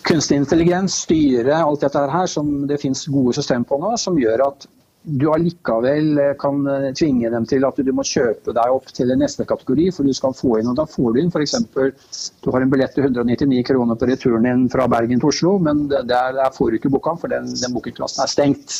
kunstig 0.08 0.38
intelligens 0.38 1.02
styre 1.04 1.58
alt 1.58 1.82
dette 1.84 2.06
her 2.12 2.30
som 2.30 2.52
det 2.70 2.78
finnes 2.80 3.02
gode 3.10 3.34
systemer 3.36 3.66
på 3.68 3.80
nå, 3.82 3.96
som 4.00 4.18
gjør 4.20 4.46
at 4.46 4.68
du 5.02 5.28
allikevel 5.32 6.18
eh, 6.18 6.34
kan 6.40 6.66
eh, 6.66 6.90
tvinge 6.96 7.30
dem 7.30 7.46
til 7.48 7.64
at 7.64 7.78
du 7.80 7.90
må 7.94 8.04
kjøpe 8.06 8.52
deg 8.56 8.74
opp 8.74 8.90
til 8.94 9.12
neste 9.16 9.46
kategori, 9.48 9.88
for 9.94 10.08
du 10.08 10.14
skal 10.16 10.34
få 10.36 10.58
inn. 10.58 10.68
og 10.70 10.76
Da 10.80 10.86
får 10.90 11.14
du 11.14 11.20
inn 11.22 11.32
f.eks. 11.32 11.56
du 12.42 12.50
har 12.52 12.64
en 12.64 12.72
billett 12.72 12.94
til 12.96 13.06
199 13.06 13.62
kroner 13.70 13.98
på 13.98 14.08
returen 14.10 14.48
din 14.48 14.66
fra 14.72 14.88
Bergen 14.90 15.22
til 15.22 15.30
Oslo, 15.30 15.56
men 15.62 15.86
der, 15.88 16.04
der 16.08 16.54
får 16.54 16.70
du 16.70 16.80
ikke 16.80 16.92
booka, 16.92 17.16
for 17.20 17.32
den, 17.32 17.48
den 17.54 17.76
bookingklassen 17.76 18.24
er 18.24 18.32
stengt. 18.32 18.78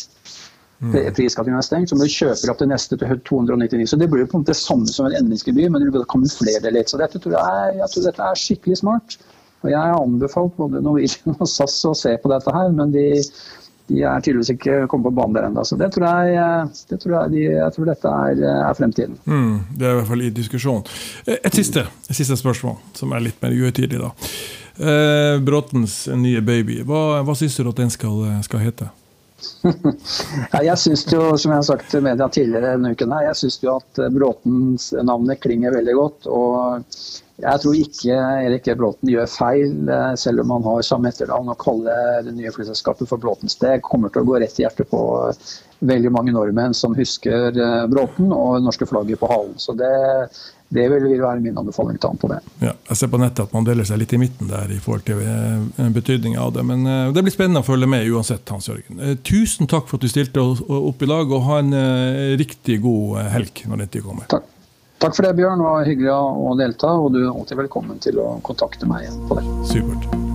Mm. 0.78 0.92
Priskategorien 1.10 1.58
er 1.58 1.66
stengt, 1.66 1.90
så 1.90 1.96
må 1.98 2.06
du 2.06 2.12
kjøpe 2.12 2.52
opp 2.52 2.60
til 2.60 2.70
neste 2.70 2.98
til 2.98 3.22
299. 3.30 3.88
Så 3.90 3.98
Det 3.98 4.10
blir 4.10 4.28
på 4.28 4.38
en 4.38 4.44
måte 4.44 4.54
det 4.54 4.60
samme 4.60 4.86
som 4.90 5.08
en 5.08 5.16
endringsgebyr, 5.18 5.72
men 5.74 5.82
du 5.82 5.90
vil 5.94 6.06
kamuflere 6.10 6.62
det 6.62 6.74
litt. 6.76 6.92
Så 6.92 7.00
dette 7.00 7.18
tror 7.18 7.34
jeg, 7.34 7.78
jeg 7.80 7.90
tror 7.94 8.06
dette 8.06 8.28
er 8.28 8.42
skikkelig 8.44 8.82
smart. 8.84 9.18
Og 9.64 9.72
Jeg 9.72 9.78
har 9.78 9.96
anbefalt 9.98 10.54
både 10.54 10.82
Norwegian 10.84 11.34
og 11.34 11.48
SAS 11.50 11.80
å 11.88 11.94
se 11.98 12.12
på 12.22 12.30
dette 12.30 12.52
her, 12.54 12.70
men 12.70 12.92
de 12.94 13.08
de 13.88 14.02
er 14.04 14.20
tydeligvis 14.24 14.52
ikke 14.52 14.82
kommet 14.90 15.08
på 15.08 15.14
banen 15.16 15.36
der 15.36 15.48
ennå. 15.48 15.64
Så 15.64 15.78
det 15.80 15.90
tror 15.94 16.06
jeg, 16.28 16.68
det 16.90 17.00
tror 17.02 17.14
jeg, 17.16 17.32
de, 17.34 17.42
jeg 17.56 17.74
tror 17.74 17.90
dette 17.90 18.12
er, 18.28 18.44
er 18.52 18.78
fremtiden. 18.78 19.18
Mm, 19.24 19.56
det 19.74 19.88
er 19.88 19.94
i 19.94 19.98
hvert 20.00 20.10
fall 20.12 20.24
i 20.26 20.30
diskusjon. 20.36 20.86
Eh, 21.24 21.40
et 21.40 21.58
siste, 21.58 21.86
et 22.08 22.16
siste 22.18 22.38
spørsmål, 22.40 22.78
som 22.98 23.12
er 23.16 23.24
litt 23.28 23.42
mer 23.44 23.56
uhøytidelig. 23.56 24.12
Eh, 24.78 25.34
Bråtens 25.44 26.00
nye 26.14 26.42
baby, 26.44 26.82
hva, 26.86 27.22
hva 27.26 27.36
syns 27.38 27.56
du 27.58 27.68
at 27.68 27.80
den 27.80 27.92
skal, 27.94 28.26
skal 28.46 28.64
hete? 28.66 28.90
ja, 30.54 30.60
jeg 30.66 30.76
syns 30.82 31.06
jo, 31.12 31.22
som 31.38 31.52
jeg 31.54 31.60
har 31.60 31.66
sagt 31.66 31.88
til 31.92 32.02
media 32.04 32.26
tidligere 32.32 32.74
denne 32.74 32.92
uken, 32.92 33.14
her, 33.14 33.30
jeg 33.30 33.40
syns 33.42 33.58
jo 33.62 33.78
at 33.78 34.02
Bråtens 34.14 34.90
navnet 35.00 35.40
klinger 35.42 35.74
veldig 35.78 35.96
godt. 35.98 36.28
og 36.28 36.84
jeg 37.38 37.62
tror 37.62 37.76
ikke 37.78 38.18
Erik 38.48 38.66
Bråten 38.78 39.12
gjør 39.12 39.28
feil, 39.30 39.70
eh, 39.86 40.14
selv 40.18 40.42
om 40.42 40.56
han 40.56 40.64
har 40.66 40.82
samme 40.82 41.12
etternavn. 41.12 41.52
Å 41.52 41.60
kalle 41.60 41.94
det 42.26 42.34
nye 42.34 42.50
flyselskapet 42.50 43.06
for 43.06 43.22
Bråtens 43.22 43.54
det 43.62 43.78
kommer 43.86 44.10
til 44.10 44.24
å 44.24 44.26
gå 44.26 44.40
rett 44.42 44.58
i 44.58 44.64
hjertet 44.64 44.90
på 44.90 45.02
veldig 45.78 46.10
mange 46.10 46.34
nordmenn 46.34 46.74
som 46.74 46.96
husker 46.98 47.54
eh, 47.54 47.84
Bråten 47.86 48.32
og 48.34 48.56
det 48.58 48.64
norske 48.66 48.88
flagget 48.90 49.22
på 49.22 49.30
halen. 49.30 49.54
Så 49.62 49.76
det, 49.78 49.92
det 50.74 50.88
vil, 50.90 51.06
være 51.22 51.38
min 51.44 51.62
anbefaling 51.62 52.02
til 52.02 52.10
han 52.10 52.18
på 52.18 52.32
det. 52.34 52.40
Ja, 52.58 52.74
jeg 52.90 53.00
ser 53.04 53.14
på 53.14 53.22
nettet 53.22 53.44
at 53.46 53.54
man 53.54 53.70
deler 53.70 53.86
seg 53.86 54.02
litt 54.02 54.18
i 54.18 54.22
midten 54.24 54.50
der 54.50 54.74
i 54.74 54.82
forhold 54.82 55.06
til 55.06 55.22
eh, 55.22 55.94
betydningen 55.94 56.42
av 56.42 56.58
det. 56.58 56.66
Men 56.66 56.82
det 57.14 57.22
blir 57.22 57.38
spennende 57.38 57.62
å 57.62 57.70
følge 57.70 57.86
med 57.86 58.10
uansett, 58.10 58.50
Hans 58.50 58.66
Jørgen. 58.66 58.98
Tusen 59.22 59.70
takk 59.70 59.86
for 59.86 60.02
at 60.02 60.08
du 60.08 60.10
stilte 60.10 60.42
opp 60.42 61.06
i 61.06 61.14
dag, 61.14 61.30
og 61.30 61.50
ha 61.52 61.62
en 61.62 61.74
riktig 62.42 62.82
god 62.82 63.28
helg 63.30 63.68
når 63.70 63.86
den 63.86 63.94
tid 63.94 64.10
kommer. 64.10 64.26
Takk. 64.26 64.54
Takk 64.98 65.14
for 65.14 65.22
det, 65.22 65.34
Bjørn. 65.38 65.60
Det 65.62 65.68
var 65.68 65.84
hyggelig 65.86 66.14
å 66.14 66.54
delta. 66.58 66.94
Og 66.98 67.12
du 67.14 67.20
er 67.22 67.30
alltid 67.30 67.62
velkommen 67.62 68.02
til 68.02 68.18
å 68.22 68.32
kontakte 68.46 68.88
meg 68.90 69.06
igjen 69.06 69.22
på 69.30 69.38
det. 69.38 69.46
Supert. 69.70 70.27